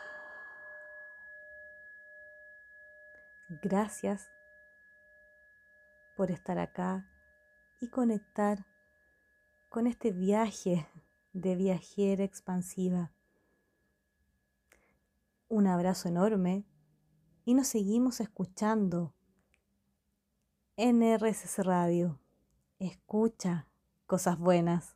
Gracias 3.64 4.30
por 6.16 6.30
estar 6.30 6.60
acá 6.60 7.10
y 7.80 7.88
conectar 7.88 8.68
con 9.70 9.88
este 9.88 10.12
viaje 10.12 10.88
de 11.34 11.56
viajera 11.56 12.24
expansiva. 12.24 13.10
Un 15.54 15.68
abrazo 15.68 16.10
enorme 16.10 16.66
y 17.45 17.54
nos 17.54 17.68
seguimos 17.68 18.22
escuchando 18.22 19.14
en 20.78 21.04
Radio. 21.62 22.20
Escucha 22.80 23.68
cosas 24.08 24.39
buenas. 24.39 24.95